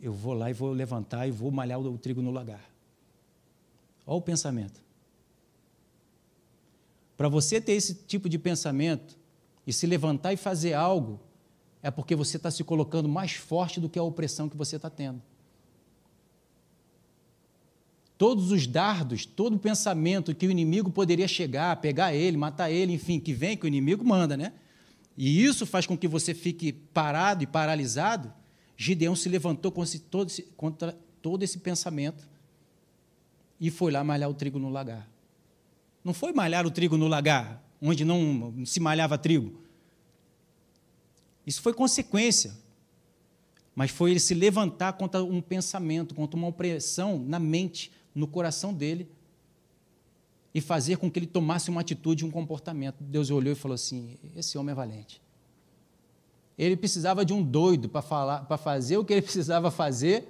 [0.00, 2.70] Eu vou lá e vou levantar e vou malhar o trigo no lagar.
[4.06, 4.80] Olha o pensamento.
[7.16, 9.18] Para você ter esse tipo de pensamento
[9.66, 11.18] e se levantar e fazer algo,
[11.82, 14.90] é porque você está se colocando mais forte do que a opressão que você está
[14.90, 15.22] tendo.
[18.16, 22.92] Todos os dardos, todo o pensamento que o inimigo poderia chegar, pegar ele, matar ele,
[22.92, 24.52] enfim, que vem, que o inimigo manda, né?
[25.16, 28.32] E isso faz com que você fique parado e paralisado.
[28.76, 29.72] Gideão se levantou
[30.56, 32.28] contra todo esse pensamento
[33.60, 35.08] e foi lá malhar o trigo no lagar.
[36.04, 39.67] Não foi malhar o trigo no lagar, onde não se malhava trigo.
[41.48, 42.52] Isso foi consequência.
[43.74, 48.74] Mas foi ele se levantar contra um pensamento, contra uma opressão na mente, no coração
[48.74, 49.08] dele,
[50.52, 52.96] e fazer com que ele tomasse uma atitude, um comportamento.
[53.00, 55.22] Deus olhou e falou assim: esse homem é valente.
[56.58, 60.28] Ele precisava de um doido para falar, para fazer o que ele precisava fazer,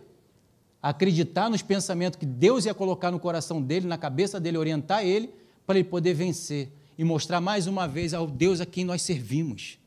[0.81, 5.35] acreditar nos pensamentos que Deus ia colocar no coração dele, na cabeça dele, orientar ele,
[5.67, 9.79] para ele poder vencer e mostrar mais uma vez ao Deus a quem nós servimos.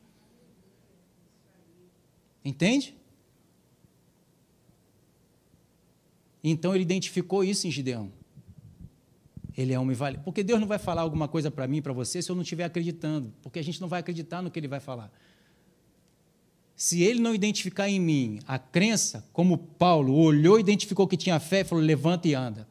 [2.44, 2.96] Entende?
[6.44, 8.12] Então ele identificou isso em Gideão.
[9.56, 10.24] Ele é homem valente.
[10.24, 12.64] Porque Deus não vai falar alguma coisa para mim, para você, se eu não estiver
[12.64, 13.32] acreditando.
[13.42, 15.12] Porque a gente não vai acreditar no que ele vai falar.
[16.76, 21.64] Se ele não identificar em mim a crença, como Paulo olhou, identificou que tinha fé,
[21.64, 22.68] falou: levanta e anda.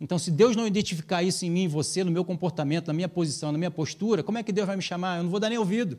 [0.00, 3.08] Então, se Deus não identificar isso em mim, em você, no meu comportamento, na minha
[3.08, 5.18] posição, na minha postura, como é que Deus vai me chamar?
[5.18, 5.98] Eu não vou dar nem ouvido.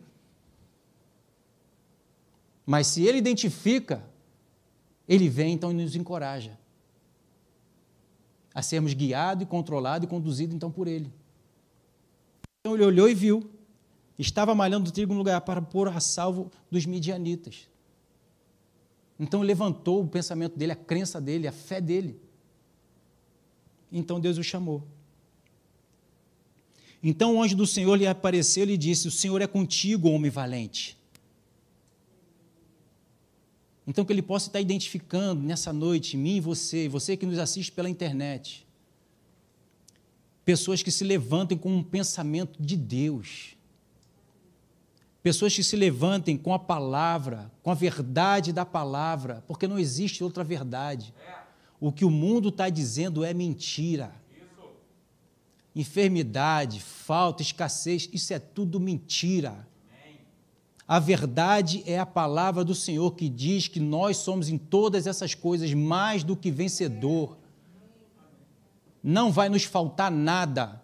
[2.66, 4.04] Mas se ele identifica,
[5.08, 6.58] ele vem então e nos encoraja
[8.54, 11.12] a sermos guiados e controlados e conduzidos então por ele.
[12.62, 13.52] Então ele olhou e viu.
[14.18, 17.68] Estava malhando o trigo no lugar para pôr a salvo dos midianitas.
[19.20, 22.20] Então levantou o pensamento dele, a crença dele, a fé dele.
[23.92, 24.84] Então Deus o chamou.
[27.04, 30.32] Então o anjo do Senhor lhe apareceu e lhe disse: O Senhor é contigo, homem
[30.32, 30.98] valente.
[33.88, 37.72] Então, que Ele possa estar identificando nessa noite, mim e você, você que nos assiste
[37.72, 38.66] pela internet,
[40.46, 43.58] Pessoas que se levantem com um pensamento de Deus.
[45.24, 50.24] Pessoas que se levantem com a palavra, com a verdade da palavra, porque não existe
[50.24, 51.12] outra verdade.
[51.80, 54.14] O que o mundo está dizendo é mentira.
[55.76, 59.68] Enfermidade, falta, escassez, isso é tudo mentira.
[60.88, 65.34] A verdade é a palavra do Senhor que diz que nós somos em todas essas
[65.34, 67.38] coisas mais do que vencedor.
[69.04, 70.82] Não vai nos faltar nada.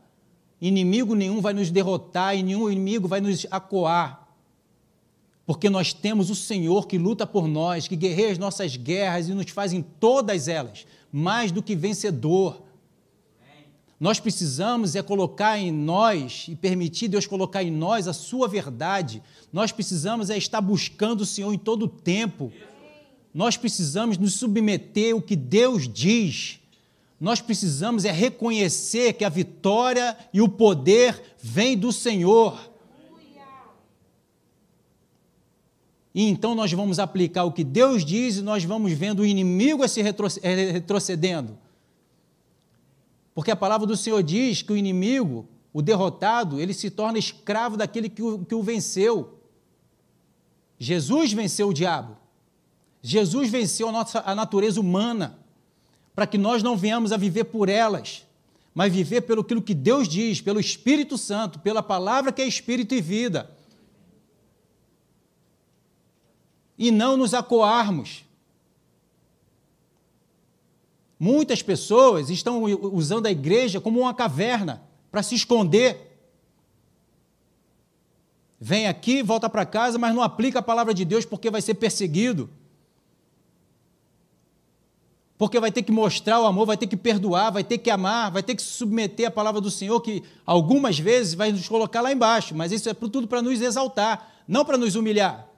[0.59, 4.27] Inimigo nenhum vai nos derrotar e nenhum inimigo vai nos acuar.
[5.45, 9.33] Porque nós temos o Senhor que luta por nós, que guerreia as nossas guerras e
[9.33, 12.63] nos faz em todas elas mais do que vencedor.
[14.01, 19.21] Nós precisamos é colocar em nós e permitir Deus colocar em nós a sua verdade.
[19.53, 22.51] Nós precisamos é estar buscando o Senhor em todo o tempo.
[23.31, 26.59] Nós precisamos nos submeter ao que Deus diz.
[27.19, 32.59] Nós precisamos é reconhecer que a vitória e o poder vem do Senhor.
[36.15, 39.87] E então nós vamos aplicar o que Deus diz e nós vamos vendo o inimigo
[39.87, 41.55] se retrocedendo.
[43.33, 47.77] Porque a palavra do Senhor diz que o inimigo, o derrotado, ele se torna escravo
[47.77, 49.39] daquele que o, que o venceu.
[50.77, 52.17] Jesus venceu o diabo.
[53.01, 55.39] Jesus venceu a, nossa, a natureza humana,
[56.13, 58.25] para que nós não venhamos a viver por elas,
[58.75, 63.01] mas viver pelo que Deus diz, pelo Espírito Santo, pela palavra que é Espírito e
[63.01, 63.49] vida.
[66.77, 68.25] E não nos acoarmos
[71.23, 76.17] Muitas pessoas estão usando a igreja como uma caverna para se esconder.
[78.59, 81.75] Vem aqui, volta para casa, mas não aplica a palavra de Deus porque vai ser
[81.75, 82.49] perseguido.
[85.37, 88.31] Porque vai ter que mostrar o amor, vai ter que perdoar, vai ter que amar,
[88.31, 92.01] vai ter que se submeter à palavra do Senhor, que algumas vezes vai nos colocar
[92.01, 95.50] lá embaixo, mas isso é tudo para nos exaltar, não para nos humilhar.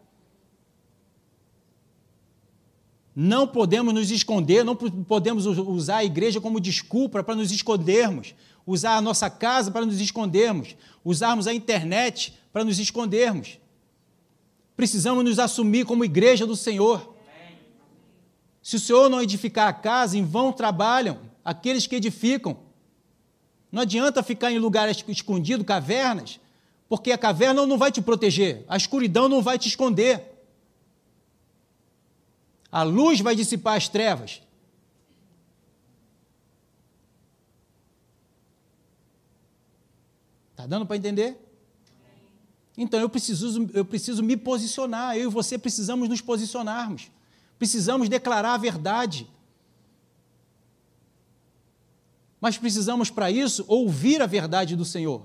[3.16, 8.34] Não podemos nos esconder, não podemos usar a igreja como desculpa para nos escondermos,
[8.66, 13.60] usar a nossa casa para nos escondermos, usarmos a internet para nos escondermos.
[14.76, 17.14] Precisamos nos assumir como igreja do Senhor.
[18.64, 22.58] Se o Senhor não edificar a casa, em vão trabalham aqueles que edificam.
[23.72, 26.40] Não adianta ficar em lugares escondidos, cavernas,
[26.90, 30.33] porque a caverna não vai te proteger, a escuridão não vai te esconder.
[32.74, 34.42] A luz vai dissipar as trevas.
[40.50, 41.38] Está dando para entender?
[42.76, 47.12] Então eu preciso, eu preciso me posicionar, eu e você precisamos nos posicionarmos.
[47.60, 49.30] Precisamos declarar a verdade.
[52.42, 55.22] Mas precisamos, para isso, ouvir a verdade do Senhor.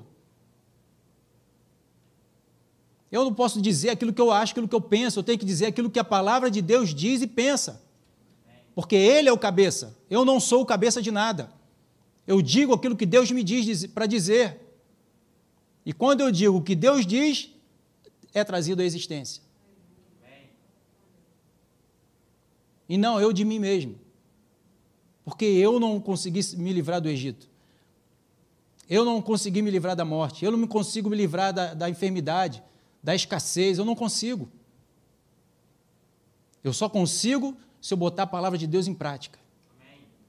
[3.10, 5.46] Eu não posso dizer aquilo que eu acho, aquilo que eu penso, eu tenho que
[5.46, 7.82] dizer aquilo que a palavra de Deus diz e pensa.
[8.74, 11.50] Porque Ele é o cabeça, eu não sou o cabeça de nada.
[12.26, 14.60] Eu digo aquilo que Deus me diz para dizer.
[15.84, 17.50] E quando eu digo o que Deus diz,
[18.34, 19.42] é trazido à existência.
[22.86, 23.98] E não eu de mim mesmo.
[25.24, 27.48] Porque eu não consegui me livrar do Egito.
[28.88, 30.44] Eu não consegui me livrar da morte.
[30.44, 32.62] Eu não consigo me livrar da, da enfermidade
[33.02, 34.48] da escassez, eu não consigo.
[36.62, 39.38] Eu só consigo se eu botar a palavra de Deus em prática.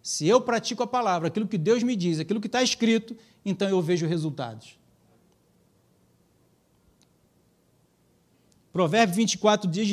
[0.02, 3.16] Se eu pratico a palavra, aquilo que Deus me diz, aquilo que está escrito,
[3.46, 4.78] então eu vejo resultados.
[8.72, 9.90] Provérbio 24, diz,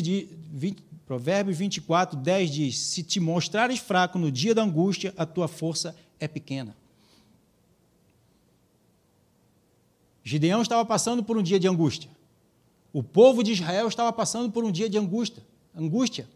[0.53, 5.47] 20, Provérbios 24, 10 diz: Se te mostrares fraco no dia da angústia, a tua
[5.47, 6.77] força é pequena.
[10.25, 12.11] Gideão estava passando por um dia de angústia.
[12.97, 16.27] O povo de Israel estava passando por um dia de angústia, angústia.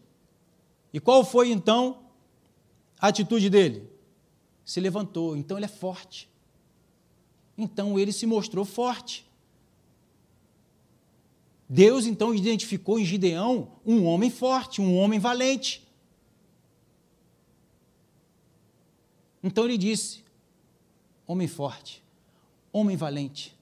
[0.93, 2.03] E qual foi então
[2.99, 3.89] a atitude dele?
[4.63, 6.29] Se levantou, então ele é forte.
[7.57, 9.27] Então ele se mostrou forte.
[11.67, 15.89] Deus então identificou em Gideão um homem forte, um homem valente.
[19.41, 20.23] Então ele disse:
[21.25, 22.03] Homem forte,
[22.71, 23.59] homem valente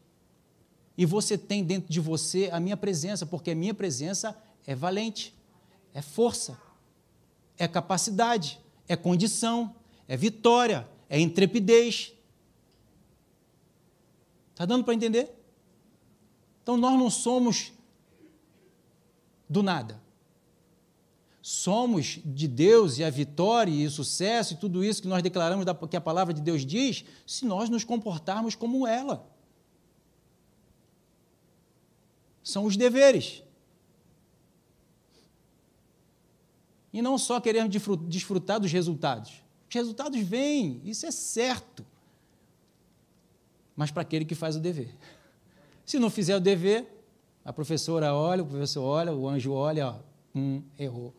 [0.99, 4.37] e você tem dentro de você a minha presença, porque a minha presença
[4.67, 5.33] é valente,
[5.93, 6.59] é força,
[7.57, 9.73] é capacidade, é condição,
[10.09, 12.11] é vitória, é intrepidez.
[14.51, 15.33] Está dando para entender?
[16.61, 17.71] Então nós não somos
[19.47, 20.01] do nada.
[21.41, 25.65] somos de Deus e a vitória e o sucesso e tudo isso que nós declaramos
[25.89, 29.38] que a palavra de Deus diz, se nós nos comportarmos como ela.
[32.43, 33.43] São os deveres.
[36.91, 37.75] E não só queremos
[38.07, 39.43] desfrutar dos resultados.
[39.69, 41.85] Os resultados vêm, isso é certo.
[43.75, 44.95] Mas para aquele que faz o dever.
[45.85, 46.87] Se não fizer o dever,
[47.45, 49.99] a professora olha, o professor olha, o anjo olha, ó,
[50.35, 51.13] hum, errou.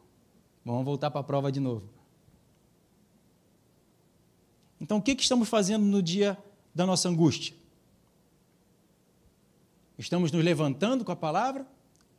[0.64, 1.88] Vamos voltar para a prova de novo.
[4.80, 6.36] Então, o que, que estamos fazendo no dia
[6.74, 7.54] da nossa angústia?
[10.00, 11.66] Estamos nos levantando com a palavra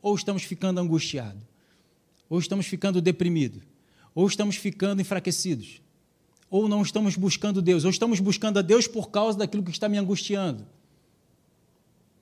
[0.00, 1.42] ou estamos ficando angustiados?
[2.30, 3.64] Ou estamos ficando deprimidos?
[4.14, 5.82] Ou estamos ficando enfraquecidos?
[6.48, 7.84] Ou não estamos buscando Deus?
[7.84, 10.64] Ou estamos buscando a Deus por causa daquilo que está me angustiando?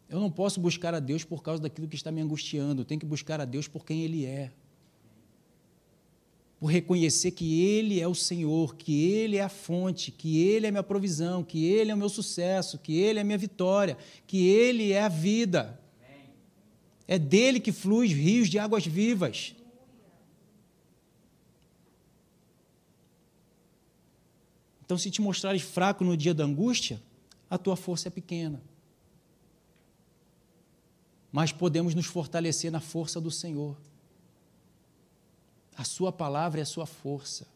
[0.09, 2.99] Eu não posso buscar a Deus por causa daquilo que está me angustiando, eu tenho
[2.99, 4.51] que buscar a Deus por quem Ele é
[6.61, 10.69] por reconhecer que Ele é o Senhor, que Ele é a fonte, que Ele é
[10.69, 13.97] a minha provisão, que Ele é o meu sucesso, que Ele é a minha vitória,
[14.27, 15.81] que Ele é a vida.
[17.09, 19.55] É dele que flui rios de águas vivas.
[24.85, 27.03] Então, se te mostrares fraco no dia da angústia,
[27.49, 28.63] a tua força é pequena.
[31.33, 33.77] Mas podemos nos fortalecer na força do Senhor.
[35.81, 37.47] A Sua palavra é a sua força.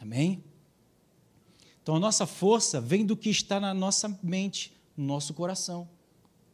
[0.00, 0.44] Amém?
[1.82, 5.88] Então a nossa força vem do que está na nossa mente, no nosso coração.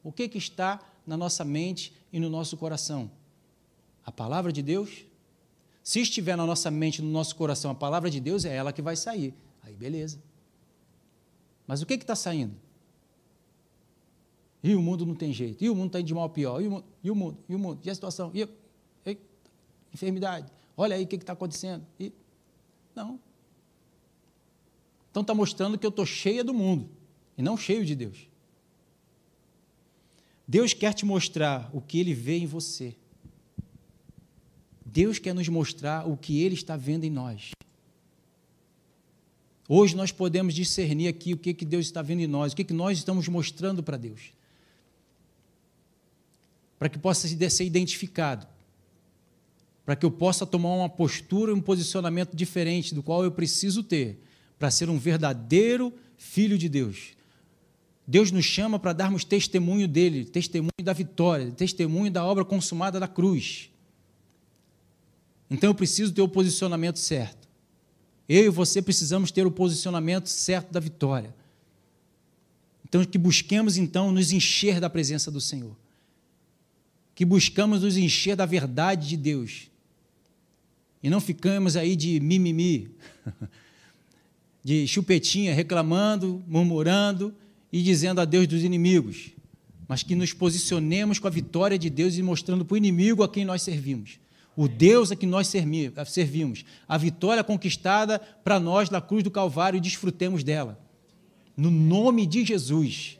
[0.03, 3.11] O que, que está na nossa mente e no nosso coração?
[4.03, 5.05] A palavra de Deus?
[5.85, 8.81] Se estiver na nossa mente, no nosso coração, a palavra de Deus é ela que
[8.81, 9.35] vai sair.
[9.63, 10.19] Aí beleza.
[11.67, 12.57] Mas o que está saindo?
[14.63, 15.63] E o mundo não tem jeito.
[15.63, 16.63] E o mundo está indo de mal a pior.
[16.63, 16.85] E o mundo?
[17.05, 17.39] E o mundo?
[17.47, 17.81] E, o mundo?
[17.85, 18.31] e a situação?
[18.33, 18.49] E,
[19.97, 20.47] enfermidade.
[20.77, 21.85] Olha aí o que está acontecendo.
[21.99, 22.13] E,
[22.95, 23.19] não.
[25.11, 26.89] Então está mostrando que eu estou cheia do mundo
[27.37, 28.29] e não cheio de Deus.
[30.47, 32.95] Deus quer te mostrar o que Ele vê em você.
[34.85, 37.51] Deus quer nos mostrar o que Ele está vendo em nós.
[39.69, 42.63] Hoje nós podemos discernir aqui o que, que Deus está vendo em nós, o que,
[42.63, 44.33] que nós estamos mostrando para Deus.
[46.79, 48.47] Para que possa ser identificado
[49.87, 53.85] para que eu possa tomar uma postura e um posicionamento diferente do qual eu preciso
[53.85, 54.21] ter
[54.59, 57.13] para ser um verdadeiro filho de Deus.
[58.05, 63.07] Deus nos chama para darmos testemunho dele, testemunho da vitória, testemunho da obra consumada da
[63.07, 63.71] cruz.
[65.49, 67.49] Então eu preciso ter o posicionamento certo.
[68.29, 71.33] Eu e você precisamos ter o posicionamento certo da vitória.
[72.85, 75.77] Então que busquemos então nos encher da presença do Senhor.
[77.15, 79.71] Que buscamos nos encher da verdade de Deus
[81.07, 82.91] e não ficamos aí de mimimi,
[84.65, 87.33] de chupetinha, reclamando, murmurando
[87.73, 89.31] e dizendo a Deus dos inimigos,
[89.87, 93.29] mas que nos posicionemos com a vitória de Deus e mostrando para o inimigo a
[93.29, 94.19] quem nós servimos.
[94.57, 99.77] O Deus a quem nós servimos, a vitória conquistada para nós na cruz do Calvário
[99.77, 100.77] e desfrutemos dela.
[101.57, 103.17] No nome de Jesus.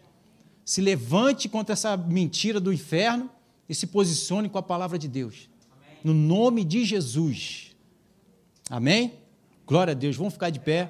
[0.65, 3.31] Se levante contra essa mentira do inferno
[3.69, 5.49] e se posicione com a palavra de Deus.
[6.03, 7.66] No nome de Jesus.
[8.69, 9.15] Amém?
[9.65, 10.17] Glória a Deus.
[10.17, 10.85] Vamos ficar de pé.